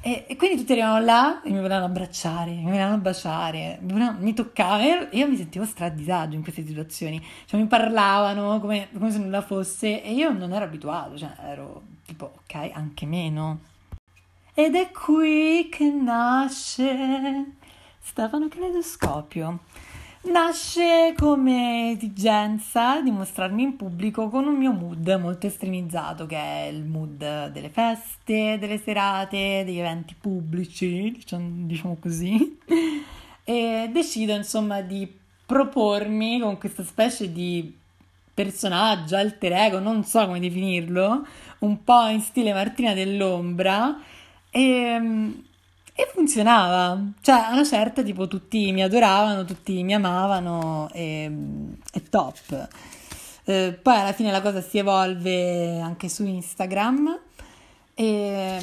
e, 0.01 0.25
e, 0.27 0.35
quindi 0.35 0.57
tutti 0.57 0.71
arrivavano 0.73 1.03
là 1.03 1.41
e 1.41 1.49
mi 1.49 1.59
volevano 1.59 1.85
abbracciare, 1.85 2.51
mi 2.51 2.63
volevano 2.63 2.97
baciare, 2.97 3.79
mi, 3.81 3.91
volevano, 3.91 4.19
mi 4.19 4.33
toccavano. 4.33 5.07
Io 5.11 5.27
mi 5.27 5.35
sentivo 5.35 5.65
stra 5.65 5.89
disagio 5.89 6.35
in 6.35 6.43
queste 6.43 6.65
situazioni. 6.65 7.23
Cioè 7.45 7.59
mi 7.59 7.67
parlavano 7.67 8.59
come, 8.59 8.89
come 8.93 9.11
se 9.11 9.17
nulla 9.17 9.41
fosse 9.41 10.03
e 10.03 10.13
io 10.13 10.31
non 10.31 10.53
ero 10.53 10.65
abituato, 10.65 11.17
cioè 11.17 11.33
ero 11.43 11.81
tipo 12.05 12.31
ok, 12.43 12.71
anche 12.73 13.05
meno. 13.05 13.59
Ed 14.53 14.75
è 14.75 14.89
qui 14.91 15.69
che 15.69 15.89
nasce 15.89 17.53
Stefano 17.99 18.47
Caleidoscopio 18.47 19.59
nasce 20.31 21.13
come 21.17 21.91
esigenza 21.91 23.01
di 23.01 23.11
mostrarmi 23.11 23.63
in 23.63 23.75
pubblico 23.75 24.29
con 24.29 24.47
un 24.47 24.55
mio 24.55 24.71
mood 24.71 25.07
molto 25.19 25.47
estremizzato, 25.47 26.25
che 26.25 26.37
è 26.37 26.69
il 26.71 26.83
mood 26.83 27.51
delle 27.51 27.69
feste, 27.69 28.57
delle 28.59 28.77
serate, 28.77 29.63
degli 29.65 29.79
eventi 29.79 30.15
pubblici, 30.19 31.11
diciamo, 31.11 31.65
diciamo 31.65 31.97
così. 31.99 32.57
E 33.43 33.89
decido 33.91 34.33
insomma 34.33 34.81
di 34.81 35.11
propormi 35.45 36.39
con 36.39 36.57
questa 36.57 36.83
specie 36.83 37.31
di 37.31 37.75
personaggio, 38.33 39.15
alter 39.15 39.53
ego, 39.53 39.79
non 39.79 40.03
so 40.03 40.25
come 40.25 40.39
definirlo, 40.39 41.25
un 41.59 41.83
po' 41.83 42.07
in 42.07 42.21
stile 42.21 42.53
Martina 42.53 42.93
dell'Ombra. 42.93 43.97
E 44.49 45.45
e 45.99 46.07
funzionava, 46.13 47.11
cioè 47.21 47.35
a 47.37 47.53
una 47.53 47.63
certa 47.63 48.03
tipo 48.03 48.27
tutti 48.27 48.71
mi 48.71 48.83
adoravano, 48.83 49.45
tutti 49.45 49.81
mi 49.81 49.95
amavano 49.95 50.87
e, 50.93 51.31
e 51.91 52.03
top. 52.07 52.67
Eh, 53.45 53.79
poi 53.81 53.95
alla 53.95 54.13
fine 54.13 54.31
la 54.31 54.43
cosa 54.43 54.61
si 54.61 54.77
evolve 54.77 55.79
anche 55.79 56.07
su 56.07 56.23
Instagram 56.23 57.19
e, 57.95 58.59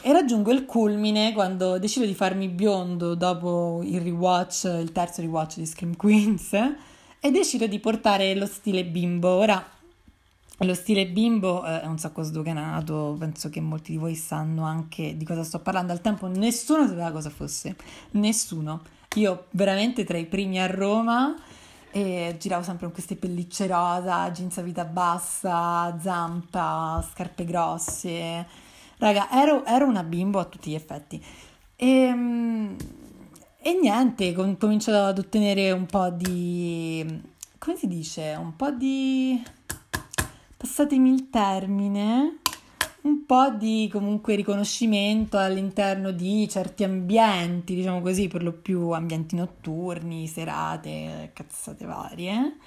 e, 0.00 0.12
raggiungo 0.12 0.50
il 0.50 0.64
culmine 0.64 1.34
quando 1.34 1.78
decido 1.78 2.06
di 2.06 2.14
farmi 2.14 2.48
biondo 2.48 3.14
dopo 3.16 3.82
il 3.84 4.00
rewatch, 4.00 4.64
il 4.64 4.92
terzo 4.92 5.20
rewatch 5.20 5.56
di 5.56 5.66
Scream 5.66 5.94
Queens 5.94 6.54
e 7.20 7.30
decido 7.30 7.66
di 7.66 7.80
portare 7.80 8.34
lo 8.34 8.46
stile 8.46 8.86
bimbo. 8.86 9.28
Ora 9.28 9.62
lo 10.64 10.74
stile 10.74 11.06
bimbo 11.06 11.64
eh, 11.64 11.82
è 11.82 11.86
un 11.86 11.98
sacco 11.98 12.22
sdoganato, 12.22 13.16
penso 13.18 13.48
che 13.48 13.60
molti 13.60 13.92
di 13.92 13.98
voi 13.98 14.14
sanno 14.14 14.64
anche 14.64 15.16
di 15.16 15.24
cosa 15.24 15.42
sto 15.42 15.60
parlando. 15.60 15.92
Al 15.92 16.00
tempo 16.00 16.26
nessuno 16.26 16.86
sapeva 16.86 17.10
cosa 17.10 17.30
fosse, 17.30 17.76
nessuno. 18.12 18.82
Io 19.16 19.46
veramente 19.50 20.04
tra 20.04 20.16
i 20.16 20.26
primi 20.26 20.60
a 20.60 20.66
Roma 20.66 21.34
e 21.90 22.36
giravo 22.38 22.62
sempre 22.62 22.86
con 22.86 22.94
queste 22.94 23.16
pellicce 23.16 23.66
rosa, 23.66 24.30
jeans 24.30 24.56
a 24.58 24.62
vita 24.62 24.84
bassa, 24.84 25.98
zampa, 26.00 27.06
scarpe 27.12 27.44
grosse. 27.44 28.46
Raga, 28.96 29.30
ero, 29.30 29.64
ero 29.66 29.86
una 29.86 30.02
bimbo 30.02 30.38
a 30.38 30.44
tutti 30.44 30.70
gli 30.70 30.74
effetti. 30.74 31.22
E, 31.76 31.86
ehm, 31.86 32.76
e 33.58 33.78
niente, 33.80 34.32
com- 34.32 34.56
comincio 34.56 34.92
ad 34.92 35.18
ottenere 35.18 35.70
un 35.72 35.86
po' 35.86 36.10
di... 36.10 37.22
come 37.58 37.76
si 37.76 37.86
dice? 37.86 38.36
Un 38.38 38.56
po' 38.56 38.70
di 38.70 39.40
passatemi 40.62 41.12
il 41.12 41.28
termine, 41.28 42.38
un 43.00 43.26
po' 43.26 43.50
di 43.50 43.88
comunque 43.90 44.36
riconoscimento 44.36 45.36
all'interno 45.36 46.12
di 46.12 46.48
certi 46.48 46.84
ambienti, 46.84 47.74
diciamo 47.74 48.00
così, 48.00 48.28
per 48.28 48.44
lo 48.44 48.52
più 48.52 48.90
ambienti 48.90 49.34
notturni, 49.34 50.28
serate, 50.28 51.32
cazzate 51.34 51.84
varie. 51.84 52.58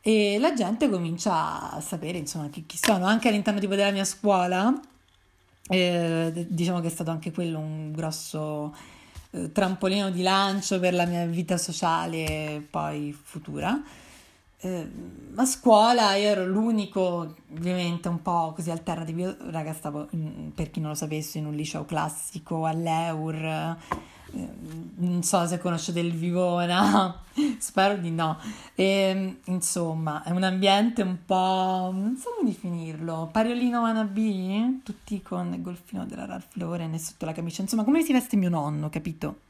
E 0.00 0.38
la 0.38 0.54
gente 0.54 0.88
comincia 0.88 1.72
a 1.72 1.80
sapere, 1.82 2.16
insomma, 2.16 2.48
chi, 2.48 2.64
chi 2.64 2.78
sono, 2.78 3.04
anche 3.04 3.28
all'interno 3.28 3.60
tipo 3.60 3.74
della 3.74 3.90
mia 3.90 4.06
scuola. 4.06 4.72
eh, 5.68 6.46
diciamo 6.48 6.80
che 6.80 6.86
è 6.86 6.90
stato 6.90 7.10
anche 7.10 7.32
quello 7.32 7.58
un 7.58 7.92
grosso 7.92 8.74
eh, 9.32 9.52
trampolino 9.52 10.10
di 10.10 10.22
lancio 10.22 10.80
per 10.80 10.94
la 10.94 11.04
mia 11.04 11.26
vita 11.26 11.58
sociale 11.58 12.66
poi 12.70 13.12
futura. 13.12 13.78
Eh, 14.66 14.90
a 15.36 15.44
scuola 15.44 16.16
io 16.16 16.28
ero 16.28 16.44
l'unico, 16.46 17.34
ovviamente 17.52 18.08
un 18.08 18.20
po' 18.20 18.52
così 18.56 18.70
alternativo, 18.70 19.20
io 19.20 19.36
raga 19.50 19.72
stavo, 19.72 20.08
per 20.54 20.70
chi 20.70 20.80
non 20.80 20.90
lo 20.90 20.96
sapesse, 20.96 21.38
in 21.38 21.46
un 21.46 21.54
liceo 21.54 21.84
classico 21.84 22.64
all'Eur, 22.64 23.76
non 24.32 25.22
so 25.22 25.46
se 25.46 25.58
conoscete 25.58 26.00
il 26.00 26.12
Vivona, 26.14 27.22
spero 27.58 27.96
di 27.98 28.10
no. 28.10 28.38
E, 28.74 28.84
ehm, 28.84 29.36
insomma, 29.44 30.22
è 30.24 30.30
un 30.30 30.42
ambiente 30.42 31.02
un 31.02 31.18
po', 31.24 31.90
non 31.92 32.16
so 32.18 32.30
come 32.36 32.48
definirlo, 32.48 33.28
pariolino 33.30 33.82
wannabe, 33.82 34.80
tutti 34.82 35.22
con 35.22 35.52
il 35.52 35.62
golfino 35.62 36.06
della 36.06 36.24
Ralph 36.24 36.54
Lauren 36.54 36.94
e 36.94 36.98
sotto 36.98 37.26
la 37.26 37.32
camicia, 37.32 37.60
insomma, 37.60 37.84
come 37.84 38.02
si 38.02 38.12
veste 38.12 38.36
mio 38.36 38.48
nonno, 38.48 38.88
capito? 38.88 39.40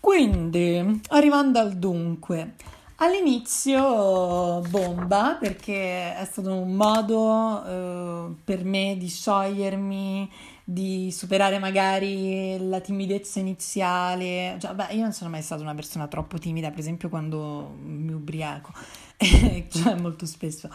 Quindi, 0.00 1.00
arrivando 1.08 1.60
al 1.60 1.76
dunque, 1.76 2.54
all'inizio 2.96 4.60
bomba 4.68 5.36
perché 5.38 6.16
è 6.16 6.24
stato 6.24 6.54
un 6.54 6.74
modo 6.74 7.64
eh, 7.64 8.34
per 8.44 8.64
me 8.64 8.96
di 8.98 9.08
sciogliermi 9.08 10.30
di 10.66 11.10
superare 11.12 11.58
magari 11.58 12.56
la 12.68 12.80
timidezza 12.80 13.38
iniziale. 13.38 14.56
Cioè, 14.58 14.74
beh, 14.74 14.94
io 14.94 15.02
non 15.02 15.12
sono 15.12 15.30
mai 15.30 15.42
stata 15.42 15.62
una 15.62 15.74
persona 15.74 16.06
troppo 16.08 16.38
timida, 16.38 16.70
per 16.70 16.78
esempio 16.78 17.08
quando 17.10 17.76
mi 17.82 18.12
ubriaco, 18.12 18.72
cioè 19.68 19.94
molto 20.00 20.24
spesso. 20.24 20.70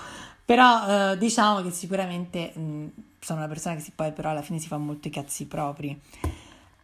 Però 0.45 1.11
eh, 1.11 1.17
diciamo 1.17 1.61
che 1.61 1.71
sicuramente 1.71 2.51
mh, 2.55 2.85
sono 3.19 3.39
una 3.39 3.47
persona 3.47 3.75
che 3.75 3.81
si, 3.81 3.91
poi 3.95 4.11
però 4.11 4.29
alla 4.29 4.41
fine 4.41 4.59
si 4.59 4.67
fa 4.67 4.77
molto 4.77 5.07
i 5.07 5.11
cazzi 5.11 5.47
propri. 5.47 5.99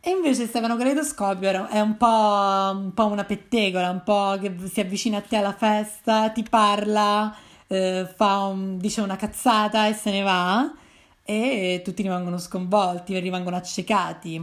E 0.07 0.11
invece 0.11 0.45
Stefano 0.45 0.77
Caleidoscopio 0.77 1.67
è 1.67 1.79
un 1.79 1.97
po', 1.97 2.05
un 2.05 2.93
po', 2.93 3.07
una 3.07 3.23
pettegola, 3.23 3.89
un 3.89 4.03
po' 4.03 4.37
che 4.39 4.55
si 4.71 4.79
avvicina 4.79 5.17
a 5.17 5.21
te 5.21 5.37
alla 5.37 5.55
festa, 5.55 6.29
ti 6.29 6.43
parla, 6.43 7.35
eh, 7.65 8.07
un, 8.15 8.77
dice 8.77 9.01
una 9.01 9.15
cazzata 9.15 9.87
e 9.87 9.93
se 9.93 10.11
ne 10.11 10.21
va 10.21 10.71
e 11.23 11.81
tutti 11.83 12.03
rimangono 12.03 12.37
sconvolti, 12.37 13.17
rimangono 13.17 13.55
accecati. 13.55 14.39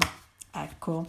Ecco. 0.51 1.05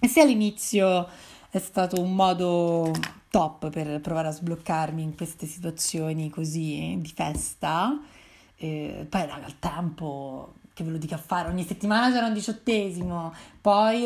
E 0.00 0.08
se 0.08 0.22
all'inizio 0.22 1.06
è 1.48 1.60
stato 1.60 2.00
un 2.00 2.16
modo 2.16 2.90
top 3.30 3.70
per 3.70 4.00
provare 4.00 4.26
a 4.26 4.32
sbloccarmi 4.32 5.04
in 5.04 5.14
queste 5.14 5.46
situazioni 5.46 6.30
così 6.30 6.96
di 6.98 7.12
festa, 7.14 7.96
eh, 8.56 9.06
poi 9.08 9.24
raga, 9.24 9.46
il 9.46 9.60
tempo 9.60 10.54
che 10.78 10.84
ve 10.84 10.90
lo 10.92 10.96
dica 10.96 11.16
a 11.16 11.18
fare, 11.18 11.48
ogni 11.48 11.64
settimana 11.64 12.12
c'era 12.12 12.26
un 12.26 12.32
diciottesimo, 12.32 13.34
poi 13.60 14.04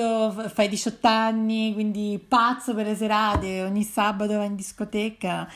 fai 0.48 0.68
18 0.70 1.06
anni, 1.06 1.74
quindi 1.74 2.18
pazzo 2.26 2.74
per 2.74 2.86
le 2.86 2.96
serate, 2.96 3.62
ogni 3.62 3.82
sabato 3.82 4.38
vai 4.38 4.46
in 4.46 4.56
discoteca. 4.56 5.46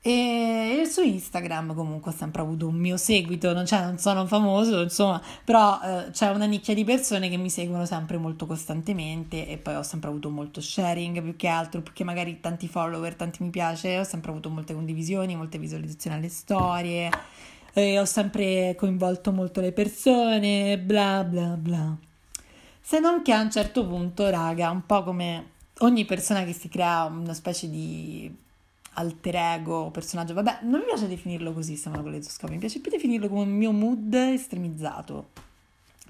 E 0.00 0.88
su 0.90 1.02
Instagram 1.02 1.74
comunque 1.74 2.12
ho 2.12 2.14
sempre 2.14 2.40
avuto 2.40 2.66
un 2.66 2.76
mio 2.76 2.96
seguito, 2.96 3.52
non, 3.52 3.66
cioè, 3.66 3.82
non 3.82 3.98
sono 3.98 4.24
famoso, 4.24 4.80
insomma, 4.80 5.20
però 5.44 5.78
eh, 5.82 6.10
c'è 6.12 6.30
una 6.30 6.46
nicchia 6.46 6.72
di 6.72 6.84
persone 6.84 7.28
che 7.28 7.36
mi 7.36 7.50
seguono 7.50 7.84
sempre 7.84 8.16
molto 8.16 8.46
costantemente 8.46 9.46
e 9.46 9.58
poi 9.58 9.74
ho 9.74 9.82
sempre 9.82 10.08
avuto 10.08 10.30
molto 10.30 10.62
sharing 10.62 11.20
più 11.20 11.36
che 11.36 11.48
altro, 11.48 11.82
perché 11.82 12.04
magari 12.04 12.40
tanti 12.40 12.68
follower, 12.68 13.16
tanti 13.16 13.42
mi 13.42 13.50
piace, 13.50 13.98
ho 13.98 14.04
sempre 14.04 14.30
avuto 14.30 14.48
molte 14.48 14.72
condivisioni, 14.72 15.36
molte 15.36 15.58
visualizzazioni 15.58 16.16
alle 16.16 16.30
storie, 16.30 17.10
e 17.78 17.98
ho 17.98 18.04
sempre 18.04 18.74
coinvolto 18.76 19.30
molto 19.30 19.60
le 19.60 19.70
persone, 19.70 20.78
bla 20.78 21.22
bla 21.22 21.56
bla. 21.56 21.96
Se 22.80 22.98
non 22.98 23.22
che 23.22 23.32
a 23.32 23.40
un 23.40 23.50
certo 23.52 23.86
punto, 23.86 24.28
raga, 24.30 24.70
un 24.70 24.84
po' 24.84 25.04
come 25.04 25.50
ogni 25.78 26.04
persona 26.04 26.42
che 26.44 26.52
si 26.52 26.68
crea 26.68 27.04
una 27.04 27.34
specie 27.34 27.70
di 27.70 28.34
alter 28.94 29.36
ego, 29.36 29.90
personaggio, 29.90 30.34
vabbè, 30.34 30.60
non 30.62 30.80
mi 30.80 30.86
piace 30.86 31.06
definirlo 31.06 31.52
così 31.52 31.76
Stefano 31.76 32.02
Coletoscopio, 32.02 32.54
mi 32.54 32.60
piace 32.60 32.80
più 32.80 32.90
definirlo 32.90 33.28
come 33.28 33.42
un 33.42 33.50
mio 33.50 33.70
mood 33.70 34.12
estremizzato. 34.12 35.28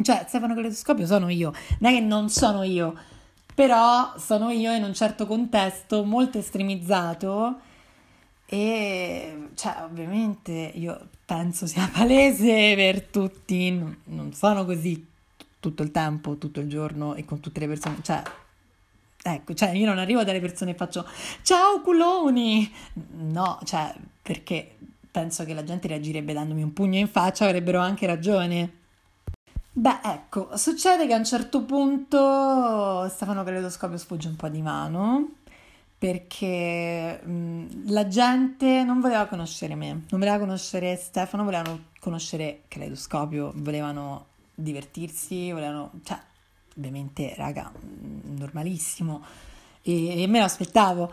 Cioè, 0.01 0.25
Stefano 0.27 0.55
Coletoscopio 0.55 1.05
sono 1.05 1.29
io, 1.29 1.53
non 1.81 1.93
è 1.93 1.95
che 1.97 2.01
non 2.01 2.31
sono 2.31 2.63
io, 2.63 2.95
però 3.55 4.15
sono 4.17 4.49
io 4.51 4.73
in 4.73 4.85
un 4.85 4.95
certo 4.95 5.27
contesto 5.27 6.03
molto 6.05 6.39
estremizzato 6.39 7.61
e 8.47 9.49
cioè 9.55 9.83
ovviamente 9.83 10.53
io 10.53 11.09
penso 11.29 11.67
sia 11.67 11.87
palese 11.93 12.73
per 12.75 13.03
tutti, 13.03 13.71
non, 13.71 13.99
non 14.05 14.33
sono 14.33 14.65
così 14.65 15.07
tutto 15.61 15.83
il 15.83 15.91
tempo, 15.91 16.39
tutto 16.39 16.61
il 16.61 16.69
giorno 16.71 17.15
e 17.15 17.27
con 17.27 17.41
tutte 17.41 17.61
le 17.61 17.69
persone, 17.69 17.99
cioè 18.03 18.23
Ecco, 19.21 19.53
cioè 19.53 19.71
io 19.71 19.85
non 19.85 19.99
arrivo 19.99 20.25
dalle 20.25 20.41
persone 20.41 20.71
e 20.71 20.75
faccio 20.75 21.05
ciao 21.43 21.83
culoni! 21.83 22.73
No, 23.19 23.59
cioè 23.65 23.93
perché 24.23 24.77
penso 25.11 25.45
che 25.45 25.53
la 25.53 25.65
gente 25.65 25.89
reagirebbe 25.89 26.33
dandomi 26.33 26.63
un 26.63 26.73
pugno 26.73 26.99
in 26.99 27.09
faccia, 27.09 27.45
avrebbero 27.45 27.81
anche 27.81 28.07
ragione. 28.07 28.73
Beh, 29.73 30.01
ecco, 30.03 30.57
succede 30.57 31.07
che 31.07 31.13
a 31.13 31.19
un 31.19 31.25
certo 31.27 31.63
punto 31.63 33.07
Stefano 33.11 33.45
Caleidoscopio 33.45 33.99
sfugge 33.99 34.29
un 34.29 34.37
po' 34.37 34.49
di 34.49 34.63
mano 34.63 35.38
perché 35.99 37.21
mh, 37.25 37.91
la 37.91 38.07
gente 38.07 38.85
non 38.85 39.01
voleva 39.01 39.27
conoscere 39.27 39.75
me, 39.75 39.89
non 39.91 40.21
voleva 40.21 40.39
conoscere 40.39 40.97
Stefano, 40.97 41.45
volevano 41.45 41.87
conoscere 41.99 42.63
Caleidoscopio, 42.69 43.53
volevano 43.57 44.27
divertirsi, 44.55 45.51
volevano... 45.51 45.91
cioè 46.05 46.19
ovviamente, 46.77 47.35
raga, 47.37 47.73
normalissimo, 48.23 49.25
e, 49.83 50.23
e 50.23 50.27
me 50.29 50.39
lo 50.39 50.45
aspettavo. 50.45 51.11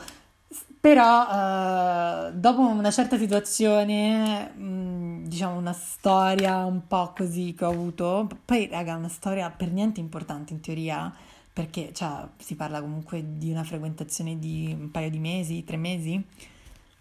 Però 0.80 2.28
eh, 2.28 2.34
dopo 2.34 2.62
una 2.62 2.91
certa 2.91 3.17
situazione, 3.17 4.52
mh, 4.52 5.28
diciamo 5.28 5.58
una 5.58 5.74
storia 5.74 6.63
un 6.65 6.86
po' 6.86 7.12
così 7.17 7.56
che 7.58 7.65
ho 7.65 7.71
avuto, 7.71 8.30
poi 8.45 8.67
raga, 8.67 8.95
una 8.95 9.10
storia 9.10 9.50
per 9.50 9.71
niente 9.71 10.00
importante 10.00 10.54
in 10.54 10.60
teoria, 10.60 11.12
perché 11.55 11.93
cioè, 11.93 12.27
si 12.37 12.55
parla 12.55 12.81
comunque 12.81 13.23
di 13.37 13.49
una 13.49 13.63
frequentazione 13.63 14.37
di 14.37 14.75
un 14.77 14.91
paio 14.91 15.09
di 15.09 15.19
mesi, 15.19 15.63
tre 15.63 15.77
mesi, 15.77 16.21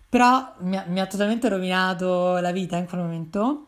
però 0.08 0.54
mi 0.58 0.76
ha, 0.76 0.84
mi 0.86 1.00
ha 1.00 1.08
totalmente 1.08 1.48
rovinato 1.48 2.38
la 2.38 2.52
vita 2.52 2.76
in 2.76 2.86
quel 2.86 3.00
momento. 3.00 3.66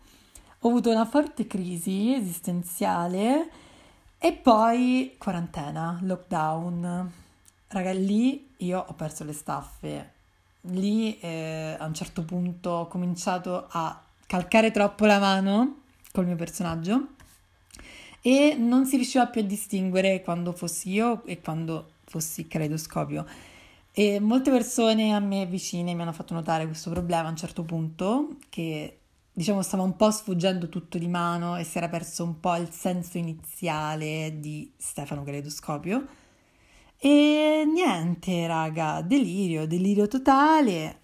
Ho 0.60 0.68
avuto 0.68 0.88
una 0.88 1.04
forte 1.04 1.48
crisi 1.48 2.14
esistenziale 2.14 3.50
e 4.16 4.32
poi 4.32 5.16
quarantena, 5.18 5.98
lockdown. 6.02 7.12
Raga, 7.66 7.90
lì 7.90 8.50
io 8.58 8.84
ho 8.86 8.94
perso 8.94 9.24
le 9.24 9.32
staffe. 9.32 10.12
Lì 10.70 11.18
eh, 11.18 11.74
a 11.76 11.84
un 11.84 11.94
certo 11.94 12.22
punto 12.22 12.70
ho 12.70 12.86
cominciato 12.86 13.66
a 13.70 14.00
calcare 14.24 14.70
troppo 14.70 15.04
la 15.04 15.18
mano 15.18 15.80
col 16.12 16.26
mio 16.26 16.36
personaggio 16.36 17.08
e 18.26 18.56
non 18.58 18.86
si 18.86 18.96
riusciva 18.96 19.28
più 19.28 19.40
a 19.40 19.44
distinguere 19.44 20.20
quando 20.20 20.50
fossi 20.50 20.90
io 20.90 21.22
e 21.26 21.40
quando 21.40 21.92
fossi 22.06 22.48
caleidoscopio. 22.48 23.24
E 23.92 24.18
molte 24.18 24.50
persone 24.50 25.14
a 25.14 25.20
me 25.20 25.46
vicine 25.46 25.94
mi 25.94 26.02
hanno 26.02 26.12
fatto 26.12 26.34
notare 26.34 26.66
questo 26.66 26.90
problema 26.90 27.28
a 27.28 27.30
un 27.30 27.36
certo 27.36 27.62
punto, 27.62 28.38
che 28.48 28.98
diciamo 29.32 29.62
stava 29.62 29.84
un 29.84 29.94
po' 29.94 30.10
sfuggendo 30.10 30.68
tutto 30.68 30.98
di 30.98 31.06
mano 31.06 31.56
e 31.56 31.62
si 31.62 31.78
era 31.78 31.88
perso 31.88 32.24
un 32.24 32.40
po' 32.40 32.56
il 32.56 32.72
senso 32.72 33.16
iniziale 33.16 34.34
di 34.40 34.72
Stefano 34.76 35.22
Caleidoscopio. 35.22 36.04
E 36.98 37.62
niente, 37.64 38.44
raga, 38.48 39.02
delirio, 39.02 39.68
delirio 39.68 40.08
totale. 40.08 41.00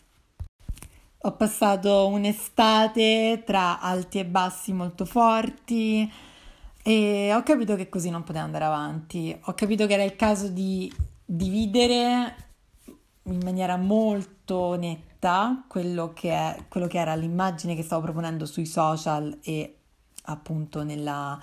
Ho 1.18 1.36
passato 1.36 2.08
un'estate 2.08 3.44
tra 3.46 3.78
alti 3.78 4.18
e 4.18 4.26
bassi 4.26 4.72
molto 4.72 5.04
forti 5.04 6.30
e 6.82 7.32
ho 7.32 7.42
capito 7.42 7.76
che 7.76 7.88
così 7.88 8.10
non 8.10 8.24
poteva 8.24 8.44
andare 8.44 8.64
avanti. 8.64 9.36
Ho 9.44 9.54
capito 9.54 9.86
che 9.86 9.92
era 9.94 10.02
il 10.02 10.16
caso 10.16 10.48
di 10.48 10.92
dividere 11.24 12.50
in 13.24 13.40
maniera 13.44 13.76
molto 13.76 14.74
netta 14.74 15.64
quello 15.68 16.12
che, 16.12 16.30
è, 16.30 16.64
quello 16.68 16.88
che 16.88 16.98
era 16.98 17.14
l'immagine 17.14 17.76
che 17.76 17.82
stavo 17.82 18.02
proponendo 18.02 18.44
sui 18.46 18.66
social 18.66 19.38
e 19.42 19.76
appunto 20.24 20.82
nella 20.82 21.40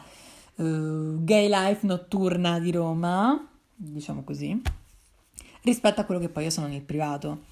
uh, 0.56 1.24
gay 1.24 1.48
life 1.50 1.86
notturna 1.86 2.60
di 2.60 2.72
Roma, 2.72 3.48
diciamo 3.76 4.24
così, 4.24 4.62
rispetto 5.64 6.02
a 6.02 6.04
quello 6.04 6.20
che 6.20 6.30
poi 6.30 6.44
io 6.44 6.50
sono 6.50 6.68
nel 6.68 6.82
privato. 6.82 7.46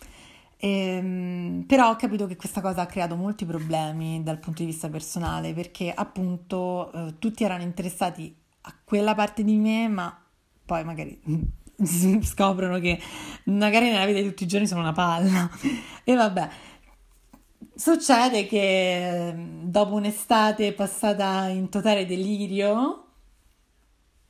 Ehm, 0.60 1.65
però 1.67 1.91
ho 1.91 1.96
capito 1.96 2.26
che 2.26 2.36
questa 2.36 2.62
cosa 2.62 2.82
ha 2.82 2.86
creato 2.88 3.15
molti 3.15 3.46
problemi 3.46 4.24
dal 4.24 4.39
punto 4.39 4.63
di 4.63 4.70
vista 4.70 4.89
personale 4.89 5.54
perché 5.54 5.91
appunto 5.93 6.89
uh, 6.91 7.20
tutti 7.20 7.43
erano 7.43 7.62
interessati 7.62 8.36
a 8.62 8.76
quella 8.84 9.13
parte 9.13 9.43
di 9.43 9.56
me, 9.56 9.88
ma 9.88 10.20
poi 10.65 10.84
magari 10.84 11.20
scoprono 12.24 12.80
che 12.80 13.00
magari 13.46 13.89
nella 13.89 14.06
vita 14.06 14.20
di 14.20 14.28
tutti 14.28 14.43
i 14.43 14.48
giorni 14.48 14.67
sono 14.67 14.82
una 14.82 14.93
palla. 14.93 15.50
E 16.04 16.15
vabbè, 16.15 16.50
succede 17.76 18.48
che 18.48 19.34
dopo 19.62 19.93
un'estate 19.93 20.74
passata 20.74 21.48
in 21.48 21.70
totale 21.70 22.06
delirio, 22.06 23.06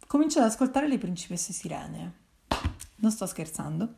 comincio 0.05 0.39
ad 0.39 0.45
ascoltare 0.45 0.87
le 0.87 0.97
principesse 0.97 1.53
sirene. 1.53 2.13
Non 2.97 3.11
sto 3.11 3.25
scherzando. 3.25 3.93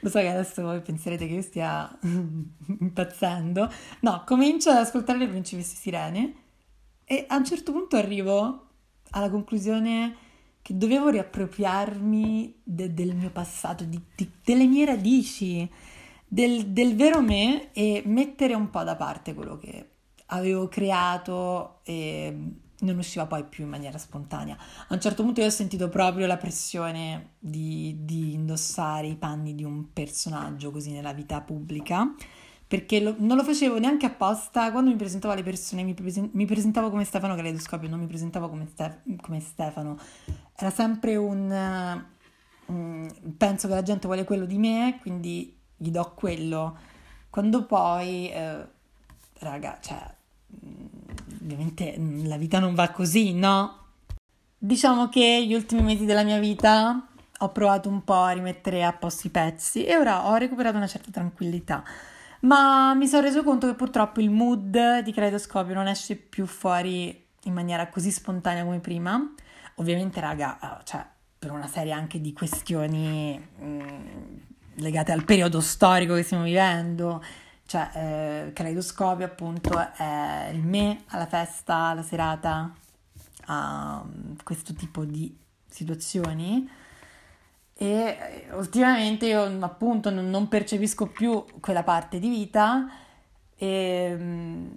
Lo 0.00 0.08
so 0.08 0.18
che 0.18 0.28
adesso 0.28 0.62
voi 0.62 0.80
penserete 0.80 1.26
che 1.26 1.34
io 1.34 1.42
stia 1.42 1.98
impazzendo. 2.80 3.70
No, 4.00 4.22
comincio 4.26 4.70
ad 4.70 4.78
ascoltare 4.78 5.18
le 5.18 5.28
principesse 5.28 5.76
sirene 5.76 6.34
e 7.04 7.24
a 7.28 7.36
un 7.36 7.44
certo 7.44 7.72
punto 7.72 7.96
arrivo 7.96 8.68
alla 9.10 9.30
conclusione 9.30 10.16
che 10.62 10.76
dovevo 10.76 11.08
riappropriarmi 11.08 12.60
de- 12.62 12.94
del 12.94 13.14
mio 13.14 13.30
passato, 13.30 13.84
di, 13.84 14.00
di, 14.14 14.30
delle 14.44 14.66
mie 14.66 14.84
radici, 14.84 15.68
del, 16.26 16.66
del 16.68 16.94
vero 16.94 17.20
me 17.20 17.72
e 17.72 18.02
mettere 18.06 18.54
un 18.54 18.70
po' 18.70 18.84
da 18.84 18.96
parte 18.96 19.34
quello 19.34 19.56
che 19.56 19.88
avevo 20.26 20.68
creato 20.68 21.80
e 21.82 22.36
non 22.80 22.98
usciva 22.98 23.26
poi 23.26 23.44
più 23.44 23.64
in 23.64 23.70
maniera 23.70 23.98
spontanea. 23.98 24.56
A 24.88 24.94
un 24.94 25.00
certo 25.00 25.22
punto 25.22 25.40
io 25.40 25.46
ho 25.46 25.50
sentito 25.50 25.88
proprio 25.88 26.26
la 26.26 26.36
pressione 26.36 27.34
di, 27.38 27.96
di 28.00 28.34
indossare 28.34 29.06
i 29.06 29.16
panni 29.16 29.54
di 29.54 29.64
un 29.64 29.92
personaggio 29.92 30.70
così 30.70 30.90
nella 30.92 31.12
vita 31.12 31.40
pubblica, 31.40 32.14
perché 32.66 33.00
lo, 33.00 33.14
non 33.18 33.36
lo 33.36 33.44
facevo 33.44 33.78
neanche 33.78 34.06
apposta. 34.06 34.70
Quando 34.70 34.90
mi 34.90 34.96
presentavo 34.96 35.32
alle 35.32 35.42
persone 35.42 35.82
mi, 35.82 35.94
presen- 35.94 36.30
mi 36.32 36.46
presentavo 36.46 36.90
come 36.90 37.04
Stefano 37.04 37.34
Caleidoscopio, 37.34 37.88
non 37.88 37.98
mi 37.98 38.06
presentavo 38.06 38.48
come, 38.48 38.66
Ste- 38.66 39.02
come 39.20 39.40
Stefano. 39.40 39.98
Era 40.56 40.70
sempre 40.70 41.16
un... 41.16 42.04
Um, 42.66 43.08
penso 43.36 43.66
che 43.66 43.74
la 43.74 43.82
gente 43.82 44.06
vuole 44.06 44.24
quello 44.24 44.46
di 44.46 44.58
me, 44.58 44.98
quindi 45.00 45.58
gli 45.76 45.90
do 45.90 46.12
quello. 46.14 46.78
Quando 47.28 47.66
poi... 47.66 48.30
Eh, 48.30 48.78
raga, 49.40 49.78
cioè 49.80 50.18
ovviamente 51.42 51.94
mm, 51.98 52.26
la 52.26 52.36
vita 52.36 52.58
non 52.58 52.74
va 52.74 52.90
così, 52.90 53.32
no? 53.34 53.76
Diciamo 54.58 55.08
che 55.08 55.44
gli 55.46 55.54
ultimi 55.54 55.82
mesi 55.82 56.04
della 56.04 56.22
mia 56.22 56.38
vita 56.38 57.06
ho 57.38 57.48
provato 57.50 57.88
un 57.88 58.04
po' 58.04 58.22
a 58.22 58.32
rimettere 58.32 58.84
a 58.84 58.92
posto 58.92 59.26
i 59.26 59.30
pezzi 59.30 59.84
e 59.84 59.96
ora 59.96 60.28
ho 60.28 60.36
recuperato 60.36 60.76
una 60.76 60.86
certa 60.86 61.10
tranquillità. 61.10 61.82
Ma 62.40 62.94
mi 62.94 63.06
sono 63.06 63.22
reso 63.22 63.42
conto 63.42 63.66
che 63.66 63.74
purtroppo 63.74 64.20
il 64.20 64.30
mood 64.30 65.00
di 65.00 65.12
Kaleidoscopio 65.12 65.74
non 65.74 65.88
esce 65.88 66.16
più 66.16 66.46
fuori 66.46 67.26
in 67.44 67.52
maniera 67.52 67.88
così 67.88 68.10
spontanea 68.10 68.64
come 68.64 68.80
prima. 68.80 69.20
Ovviamente, 69.76 70.20
raga, 70.20 70.58
eh, 70.58 70.84
cioè, 70.84 71.04
per 71.38 71.50
una 71.50 71.66
serie 71.66 71.92
anche 71.92 72.20
di 72.20 72.32
questioni 72.32 73.38
mh, 73.38 73.64
mm, 73.64 74.36
legate 74.74 75.12
al 75.12 75.24
periodo 75.24 75.60
storico 75.60 76.14
che 76.14 76.22
stiamo 76.22 76.44
vivendo, 76.44 77.22
cioè, 77.70 77.90
eh, 77.94 78.52
Caleidoscopio 78.52 79.24
appunto 79.24 79.78
è 79.78 80.50
il 80.52 80.58
me 80.58 81.04
alla 81.10 81.26
festa, 81.26 81.76
alla 81.76 82.02
serata, 82.02 82.74
a 83.46 84.02
um, 84.04 84.34
questo 84.42 84.74
tipo 84.74 85.04
di 85.04 85.32
situazioni 85.68 86.68
e 87.74 88.46
eh, 88.48 88.54
ultimamente 88.54 89.26
io 89.26 89.44
appunto 89.60 90.10
non, 90.10 90.28
non 90.30 90.48
percepisco 90.48 91.06
più 91.06 91.44
quella 91.60 91.84
parte 91.84 92.18
di 92.18 92.28
vita 92.28 92.90
e, 93.54 94.16
mm, 94.18 94.70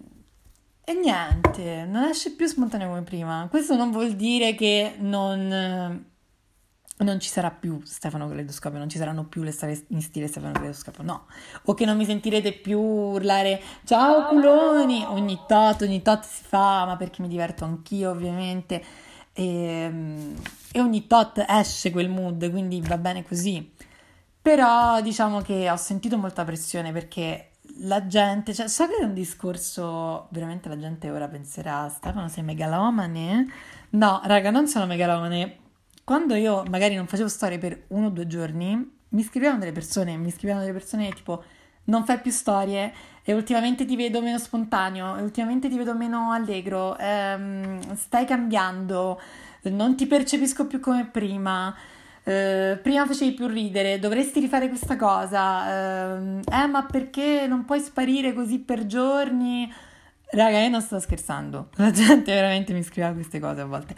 e, 0.84 0.94
niente, 0.94 1.86
non 1.86 2.04
esce 2.04 2.34
più 2.34 2.46
spontaneo 2.46 2.90
come 2.90 3.02
prima. 3.02 3.48
Questo 3.50 3.76
non 3.76 3.90
vuol 3.90 4.14
dire 4.16 4.54
che 4.54 4.98
non 5.00 6.12
non 7.04 7.20
ci 7.20 7.30
sarà 7.30 7.52
più 7.52 7.82
Stefano 7.84 8.28
Caleidoscopio, 8.28 8.80
non 8.80 8.90
ci 8.90 8.98
saranno 8.98 9.26
più 9.26 9.44
le 9.44 9.52
storie 9.52 9.86
in 9.90 10.02
stile 10.02 10.28
Stefano 10.28 10.54
Caleidoscopio, 10.54 11.04
no. 11.04 11.26
O 11.66 11.74
che 11.74 11.86
non 11.86 11.98
mi 11.98 12.06
sentirete 12.06 12.54
più 12.54 12.80
urlare 12.80 13.62
ciao 13.84 14.28
culoni 14.28 15.06
ogni 15.08 15.40
tot, 15.48 15.82
ogni 15.82 16.02
tot 16.02 16.24
si 16.24 16.44
fa, 16.44 16.86
ma 16.86 16.96
perché 16.98 17.22
mi 17.22 17.28
diverto 17.28 17.66
anch'io 17.66 18.10
ovviamente. 18.10 18.84
E, 19.34 19.46
ehm, 19.46 20.36
e 20.72 20.80
ogni 20.80 21.08
tot 21.08 21.44
esce 21.48 21.92
quel 21.92 22.10
mood, 22.10 22.50
quindi 22.50 22.82
va 22.82 22.98
bene 22.98 23.24
così. 23.24 23.72
Però 24.42 25.00
diciamo 25.02 25.42
che 25.42 25.70
ho 25.70 25.76
sentito 25.78 26.18
molta 26.18 26.44
pressione 26.44 26.92
perché 26.92 27.52
la 27.80 28.06
gente, 28.08 28.54
cioè 28.54 28.68
so 28.68 28.88
che 28.88 28.98
è 28.98 29.04
un 29.04 29.14
discorso, 29.14 30.28
veramente 30.32 30.70
la 30.70 30.78
gente 30.78 31.10
ora 31.10 31.28
penserà 31.28 31.88
Stefano 31.90 32.28
sei 32.28 32.44
megalomane? 32.44 33.48
No, 33.92 34.22
raga, 34.26 34.50
non 34.52 34.68
sono 34.68 34.86
megalomane, 34.86 35.58
quando 36.04 36.36
io 36.36 36.64
magari 36.70 36.96
non 36.96 37.08
facevo 37.08 37.30
storie 37.30 37.58
per 37.58 37.86
uno 37.90 38.08
o 38.08 38.10
due 38.10 38.28
giorni, 38.28 38.92
mi 39.10 39.24
scrivevano 39.24 39.60
delle 39.60 39.72
persone, 39.72 40.18
mi 40.18 40.32
scrivevano 40.32 40.66
delle 40.66 40.78
persone 40.78 41.10
tipo 41.12 41.44
non 41.86 42.06
fai 42.06 42.20
più 42.20 42.32
storie 42.32 42.94
e 43.24 43.34
ultimamente 43.34 43.86
ti 43.86 43.96
vedo 43.96 44.22
meno 44.22 44.38
spontaneo, 44.38 45.18
e 45.18 45.22
ultimamente 45.22 45.70
ti 45.70 45.78
vedo 45.78 45.96
meno 45.96 46.32
allegro, 46.32 46.98
ehm, 46.98 47.96
stai 47.96 48.26
cambiando, 48.26 49.20
non 49.64 49.96
ti 49.96 50.08
percepisco 50.08 50.68
più 50.68 50.80
come 50.80 51.06
prima. 51.06 51.74
Uh, 52.26 52.80
prima 52.82 53.06
facevi 53.06 53.34
più 53.34 53.48
ridere, 53.48 54.00
dovresti 54.00 54.40
rifare 54.40 54.70
questa 54.70 54.96
cosa. 54.96 56.14
Uh, 56.16 56.40
eh, 56.50 56.68
ma 56.68 56.86
perché 56.90 57.48
non 57.48 57.66
puoi 57.66 57.82
sparire 57.82 58.34
così 58.34 58.60
per 58.60 58.86
giorni? 58.86 59.70
Raga, 60.32 60.60
io 60.60 60.70
non 60.70 60.82
sto 60.82 61.02
scherzando. 61.02 61.70
La 61.76 61.92
gente 61.92 62.34
veramente 62.34 62.72
mi 62.72 62.82
scriveva 62.82 63.14
queste 63.14 63.40
cose 63.40 63.60
a 63.60 63.66
volte. 63.66 63.96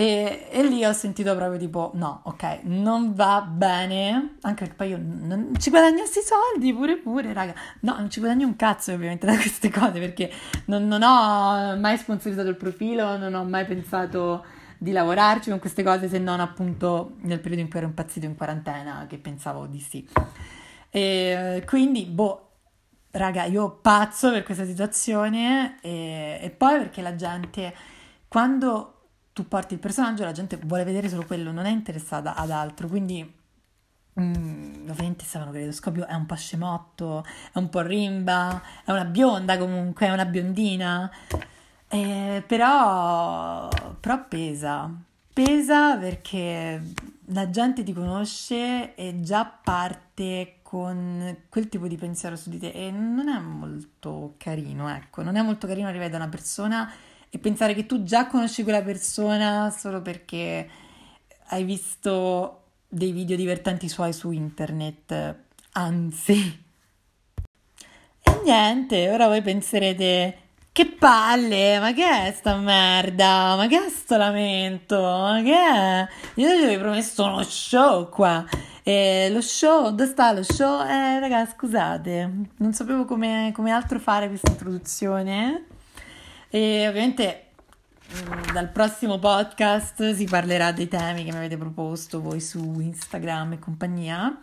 E, 0.00 0.46
e, 0.50 0.62
lì 0.62 0.82
ho 0.82 0.94
sentito 0.94 1.36
proprio 1.36 1.58
tipo, 1.58 1.90
no, 1.92 2.22
ok, 2.24 2.60
non 2.62 3.12
va 3.12 3.42
bene, 3.42 4.36
anche 4.40 4.64
perché 4.64 4.74
poi 4.74 4.88
io 4.88 4.98
non 4.98 5.52
ci 5.58 5.68
guadagnassi 5.68 6.20
soldi 6.22 6.72
pure 6.72 6.96
pure, 6.96 7.34
raga. 7.34 7.52
No, 7.80 7.96
non 7.98 8.08
ci 8.08 8.18
guadagno 8.18 8.46
un 8.46 8.56
cazzo 8.56 8.92
ovviamente 8.94 9.26
da 9.28 9.34
queste 9.34 9.68
cose 9.68 10.00
perché 10.00 10.32
non, 10.64 10.88
non 10.88 11.02
ho 11.02 11.76
mai 11.76 11.98
sponsorizzato 11.98 12.48
il 12.48 12.56
profilo, 12.56 13.18
non 13.18 13.34
ho 13.34 13.44
mai 13.44 13.66
pensato 13.66 14.42
di 14.78 14.90
lavorarci 14.90 15.50
con 15.50 15.58
queste 15.58 15.82
cose 15.82 16.08
se 16.08 16.18
non 16.18 16.40
appunto 16.40 17.16
nel 17.24 17.38
periodo 17.38 17.60
in 17.60 17.68
cui 17.68 17.80
ero 17.80 17.88
impazzito 17.88 18.24
in 18.24 18.36
quarantena 18.36 19.04
che 19.06 19.18
pensavo 19.18 19.66
di 19.66 19.80
sì. 19.80 20.08
E 20.88 21.62
quindi, 21.66 22.06
boh, 22.06 22.52
raga, 23.10 23.44
io 23.44 23.68
pazzo 23.82 24.30
per 24.30 24.44
questa 24.44 24.64
situazione 24.64 25.76
e, 25.82 26.38
e 26.40 26.48
poi 26.48 26.78
perché 26.78 27.02
la 27.02 27.14
gente 27.14 27.74
quando 28.28 28.94
tu 29.40 29.48
porti 29.48 29.74
il 29.74 29.80
personaggio, 29.80 30.24
la 30.24 30.32
gente 30.32 30.58
vuole 30.64 30.84
vedere 30.84 31.08
solo 31.08 31.24
quello, 31.24 31.50
non 31.50 31.64
è 31.64 31.70
interessata 31.70 32.34
ad 32.34 32.50
altro, 32.50 32.88
quindi 32.88 33.38
Mm, 34.18 34.90
ovviamente 34.90 35.24
Stefano 35.24 35.52
Caleidoscopio 35.52 36.06
è 36.06 36.14
un 36.14 36.26
po' 36.26 36.34
scemotto, 36.34 37.24
è 37.52 37.58
un 37.58 37.68
po' 37.68 37.80
rimba, 37.80 38.60
è 38.84 38.90
una 38.90 39.04
bionda 39.04 39.56
comunque, 39.56 40.06
è 40.08 40.10
una 40.10 40.26
biondina, 40.26 41.10
eh, 41.88 42.42
però, 42.46 43.68
però 44.00 44.26
pesa, 44.26 44.92
pesa 45.32 45.96
perché 45.96 46.82
la 47.26 47.50
gente 47.50 47.82
ti 47.84 47.92
conosce 47.92 48.94
e 48.96 49.20
già 49.20 49.46
parte 49.46 50.56
con 50.62 51.44
quel 51.48 51.68
tipo 51.68 51.86
di 51.86 51.96
pensiero 51.96 52.36
su 52.36 52.50
di 52.50 52.58
te 52.58 52.70
e 52.72 52.90
non 52.90 53.28
è 53.28 53.38
molto 53.38 54.34
carino, 54.38 54.88
ecco, 54.88 55.22
non 55.22 55.36
è 55.36 55.42
molto 55.42 55.66
carino 55.66 55.88
arrivare 55.88 56.10
da 56.10 56.16
una 56.16 56.28
persona 56.28 56.92
e 57.30 57.38
pensare 57.38 57.74
che 57.74 57.86
tu 57.86 58.02
già 58.02 58.26
conosci 58.26 58.64
quella 58.64 58.82
persona 58.82 59.70
solo 59.70 60.02
perché 60.02 60.68
hai 61.48 61.64
visto 61.64 62.64
dei 62.88 63.12
video 63.12 63.36
divertenti 63.36 63.88
suoi 63.88 64.12
su 64.12 64.32
internet, 64.32 65.36
anzi. 65.72 66.64
E 68.22 68.40
niente, 68.44 69.10
ora 69.10 69.28
voi 69.28 69.42
penserete 69.42 70.48
che 70.72 70.86
palle, 70.86 71.78
ma 71.78 71.92
che 71.92 72.26
è 72.26 72.32
sta 72.32 72.56
merda? 72.56 73.54
Ma 73.56 73.66
che 73.66 73.86
è 73.86 73.88
sto 73.88 74.16
lamento? 74.16 75.00
Ma 75.00 75.40
che 75.42 75.54
è? 75.54 76.08
Io 76.34 76.48
ti 76.48 76.62
avevo 76.64 76.82
promesso 76.82 77.24
uno 77.24 77.42
show 77.42 78.08
qua. 78.08 78.44
E 78.82 79.28
lo 79.30 79.40
show, 79.40 79.90
dove 79.90 80.06
sta 80.06 80.32
lo 80.32 80.42
show? 80.42 80.80
Eh, 80.86 81.20
raga, 81.20 81.46
scusate, 81.46 82.30
non 82.56 82.72
sapevo 82.72 83.04
come, 83.04 83.52
come 83.54 83.70
altro 83.70 83.98
fare 83.98 84.28
questa 84.28 84.50
introduzione. 84.50 85.66
E 86.52 86.88
ovviamente 86.88 87.52
mm, 88.12 88.52
dal 88.52 88.70
prossimo 88.70 89.20
podcast 89.20 90.14
si 90.14 90.24
parlerà 90.24 90.72
dei 90.72 90.88
temi 90.88 91.24
che 91.24 91.30
mi 91.30 91.38
avete 91.38 91.56
proposto 91.56 92.20
voi 92.20 92.40
su 92.40 92.80
Instagram 92.80 93.52
e 93.52 93.58
compagnia. 93.60 94.40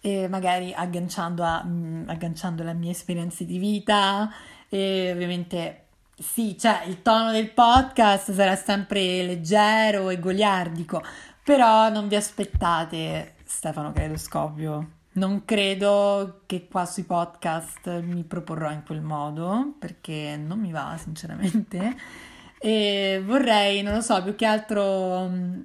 E 0.00 0.28
magari 0.28 0.72
agganciando, 0.72 1.42
a, 1.42 1.62
mm, 1.64 2.08
agganciando 2.08 2.62
le 2.62 2.72
mie 2.72 2.92
esperienze 2.92 3.44
di 3.44 3.58
vita. 3.58 4.30
E 4.68 5.10
ovviamente 5.12 5.86
sì, 6.16 6.56
cioè 6.56 6.84
il 6.86 7.02
tono 7.02 7.32
del 7.32 7.50
podcast 7.50 8.32
sarà 8.32 8.54
sempre 8.54 9.24
leggero 9.24 10.08
e 10.10 10.20
goliardico, 10.20 11.02
però 11.42 11.88
non 11.88 12.06
vi 12.06 12.14
aspettate 12.14 13.34
Stefano 13.44 13.92
Caleidoscopio 13.92 14.98
non 15.12 15.44
credo 15.44 16.42
che 16.46 16.68
qua 16.68 16.84
sui 16.84 17.02
podcast 17.02 18.00
mi 18.00 18.22
proporrò 18.22 18.70
in 18.70 18.82
quel 18.84 19.00
modo 19.00 19.74
perché 19.78 20.36
non 20.36 20.60
mi 20.60 20.70
va 20.70 20.96
sinceramente. 20.98 21.96
E 22.62 23.22
vorrei, 23.24 23.82
non 23.82 23.94
lo 23.94 24.00
so, 24.02 24.22
più 24.22 24.34
che 24.36 24.44
altro 24.44 25.28
mm, 25.28 25.60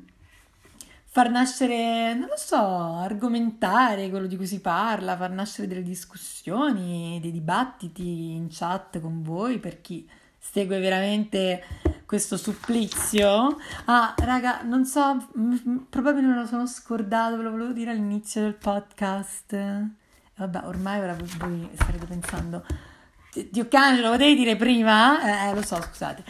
far 1.03 1.29
nascere, 1.29 2.13
non 2.13 2.29
lo 2.29 2.37
so, 2.37 2.55
argomentare 2.55 4.09
quello 4.09 4.27
di 4.27 4.37
cui 4.37 4.47
si 4.47 4.61
parla, 4.61 5.17
far 5.17 5.31
nascere 5.31 5.67
delle 5.67 5.83
discussioni, 5.83 7.19
dei 7.21 7.31
dibattiti 7.31 8.31
in 8.31 8.47
chat 8.49 9.01
con 9.01 9.21
voi 9.23 9.59
per 9.59 9.81
chi 9.81 10.09
segue 10.51 10.79
veramente 10.79 11.63
questo 12.05 12.37
supplizio. 12.37 13.57
Ah, 13.85 14.13
raga, 14.17 14.61
non 14.63 14.85
so, 14.85 15.27
probabilmente 15.89 16.35
me 16.35 16.41
lo 16.41 16.47
sono 16.47 16.67
scordato, 16.67 17.37
ve 17.37 17.43
lo 17.43 17.51
volevo 17.51 17.71
dire 17.71 17.91
all'inizio 17.91 18.41
del 18.41 18.53
podcast. 18.53 19.55
Vabbè, 20.37 20.61
ormai 20.65 20.99
ora 20.99 21.15
voi 21.15 21.69
starete 21.73 22.05
pensando, 22.05 22.65
Dio 23.51 23.67
cane, 23.67 24.01
lo 24.01 24.11
potevi 24.11 24.35
dire 24.35 24.55
prima? 24.55 25.49
Eh, 25.49 25.53
lo 25.53 25.61
so, 25.61 25.81
scusate. 25.81 26.23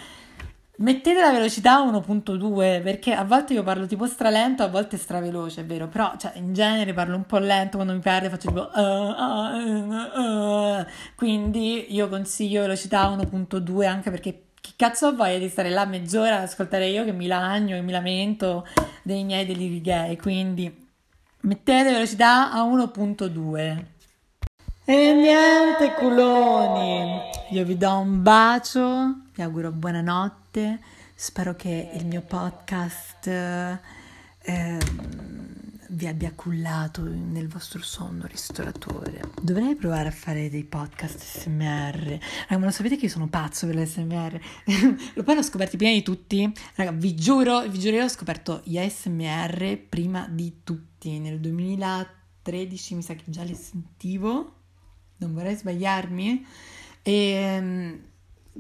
Mettete 0.78 1.22
la 1.22 1.32
velocità 1.32 1.78
a 1.78 1.86
1.2 1.86 2.84
perché 2.84 3.14
a 3.14 3.24
volte 3.24 3.54
io 3.54 3.64
parlo 3.64 3.86
tipo 3.86 4.06
stralento, 4.08 4.62
a 4.62 4.68
volte 4.68 4.98
straveloce, 4.98 5.62
è 5.62 5.66
vero, 5.66 5.88
però 5.88 6.14
cioè, 6.18 6.34
in 6.36 6.54
genere 6.54 6.92
parlo 6.92 7.16
un 7.16 7.26
po' 7.26 7.38
lento, 7.38 7.78
quando 7.78 7.94
mi 7.94 8.00
perde 8.00 8.30
faccio 8.30 8.50
tipo 8.50 8.70
uh, 8.74 8.82
uh, 8.82 10.22
uh, 10.22 10.86
quindi 11.16 11.94
io 11.96 12.10
consiglio 12.10 12.62
velocità 12.62 13.04
a 13.04 13.16
1.2 13.16 13.86
anche 13.86 14.10
perché 14.10 14.42
chi 14.60 14.74
cazzo 14.76 15.08
ho 15.08 15.16
voglia 15.16 15.38
di 15.38 15.48
stare 15.48 15.70
là 15.70 15.86
mezz'ora 15.86 16.38
ad 16.38 16.44
ascoltare 16.44 16.88
io 16.88 17.06
che 17.06 17.14
mi 17.14 17.28
lagno 17.28 17.78
e 17.78 17.82
mi 17.82 17.94
lamento 17.94 18.68
dei 19.02 19.24
miei 19.24 19.46
deliri 19.46 19.80
gay, 19.80 20.18
quindi 20.18 20.88
mettete 21.42 21.92
velocità 21.92 22.52
a 22.52 22.64
1.2. 22.64 23.95
E 24.88 25.14
niente 25.14 25.96
culoni, 25.96 27.20
io 27.50 27.66
vi 27.66 27.76
do 27.76 27.98
un 27.98 28.22
bacio, 28.22 29.22
vi 29.34 29.42
auguro 29.42 29.72
buonanotte, 29.72 30.80
spero 31.16 31.56
che 31.56 31.90
il 31.96 32.06
mio 32.06 32.22
podcast 32.22 33.26
eh, 33.26 34.78
vi 35.90 36.06
abbia 36.06 36.32
cullato 36.36 37.02
nel 37.02 37.48
vostro 37.48 37.82
sonno 37.82 38.28
ristoratore. 38.28 39.22
Dovrei 39.42 39.74
provare 39.74 40.10
a 40.10 40.12
fare 40.12 40.52
dei 40.52 40.66
podcast 40.66 41.18
SMR. 41.18 42.20
Raga, 42.48 42.60
ma 42.60 42.66
lo 42.66 42.72
sapete 42.72 42.96
che 42.96 43.06
io 43.06 43.12
sono 43.12 43.28
pazzo 43.28 43.66
per 43.66 43.78
l'SMR? 43.78 44.40
Poi 45.26 45.36
l'ho 45.36 45.42
scoperto 45.42 45.78
prima 45.78 45.94
di 45.94 46.04
tutti. 46.04 46.54
Raga, 46.76 46.92
vi 46.92 47.16
giuro, 47.16 47.62
vi 47.68 47.80
giuro, 47.80 47.96
io 47.96 48.04
ho 48.04 48.08
scoperto 48.08 48.62
gli 48.64 48.78
ASMR 48.78 49.80
prima 49.90 50.28
di 50.30 50.58
tutti. 50.64 51.18
Nel 51.18 51.40
2013 51.40 52.94
mi 52.94 53.02
sa 53.02 53.16
che 53.16 53.24
già 53.26 53.42
li 53.42 53.56
sentivo. 53.56 54.55
Non 55.18 55.34
vorrei 55.34 55.56
sbagliarmi. 55.56 56.46
E 57.02 57.14
ehm, 57.14 58.00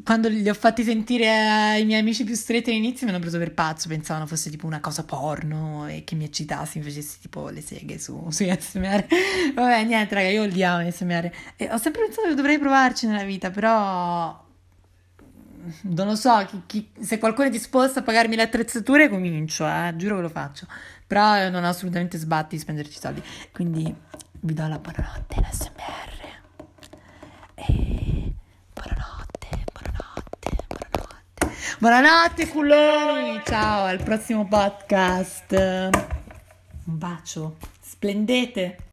quando 0.04 0.28
li 0.28 0.48
ho 0.50 0.54
fatti 0.54 0.84
sentire 0.84 1.30
ai 1.30 1.86
miei 1.86 2.02
amici 2.02 2.26
più 2.26 2.36
stretti 2.36 2.70
all'inizio 2.70 3.06
mi 3.06 3.14
hanno 3.14 3.22
preso 3.22 3.38
per 3.38 3.54
pazzo, 3.54 3.88
pensavano 3.88 4.26
fosse 4.26 4.50
tipo 4.50 4.66
una 4.66 4.82
cosa 4.82 5.04
porno 5.04 5.88
e 5.88 6.04
che 6.04 6.16
mi 6.16 6.26
eccitassi, 6.26 6.80
mi 6.80 6.84
facessi 6.84 7.20
tipo 7.22 7.48
le 7.50 7.62
seghe 7.62 7.98
su, 7.98 8.28
su 8.30 8.44
SMR. 8.44 9.06
Vabbè, 9.54 9.84
niente, 9.86 10.16
raga, 10.16 10.28
io 10.30 10.44
odiavo 10.44 10.90
SMR 10.90 11.32
e 11.56 11.70
ho 11.72 11.78
sempre 11.78 12.04
pensato 12.04 12.28
che 12.28 12.34
dovrei 12.36 12.60
provarci 12.60 13.08
nella 13.08 13.24
vita, 13.24 13.50
però 13.52 14.44
non 15.82 16.08
lo 16.08 16.16
so, 16.16 16.46
chi, 16.46 16.62
chi, 16.66 16.90
se 17.00 17.18
qualcuno 17.18 17.48
è 17.48 17.52
disposto 17.52 18.00
a 18.00 18.02
pagarmi 18.04 18.36
le 18.36 18.44
attrezzature 18.44 19.10
comincio, 19.10 19.66
eh, 19.66 19.94
giuro 19.96 20.18
che 20.18 20.22
lo 20.24 20.30
faccio, 20.30 20.68
però 21.08 21.50
non 21.50 21.64
ho 21.64 21.70
assolutamente 21.70 22.18
sbatti 22.18 22.56
di 22.56 22.62
spenderci 22.62 23.00
soldi, 23.00 23.24
quindi 23.52 23.94
vi 24.42 24.54
do 24.54 24.68
la 24.68 24.78
buonanotte 24.78 25.36
in 27.58 28.34
SMR. 28.76 29.44
E 31.38 31.76
Buonanotte 31.80 32.48
culoni, 32.48 33.42
ciao, 33.46 33.86
al 33.86 34.02
prossimo 34.02 34.48
podcast. 34.48 35.52
Un 35.52 36.98
bacio, 36.98 37.58
splendete. 37.82 38.78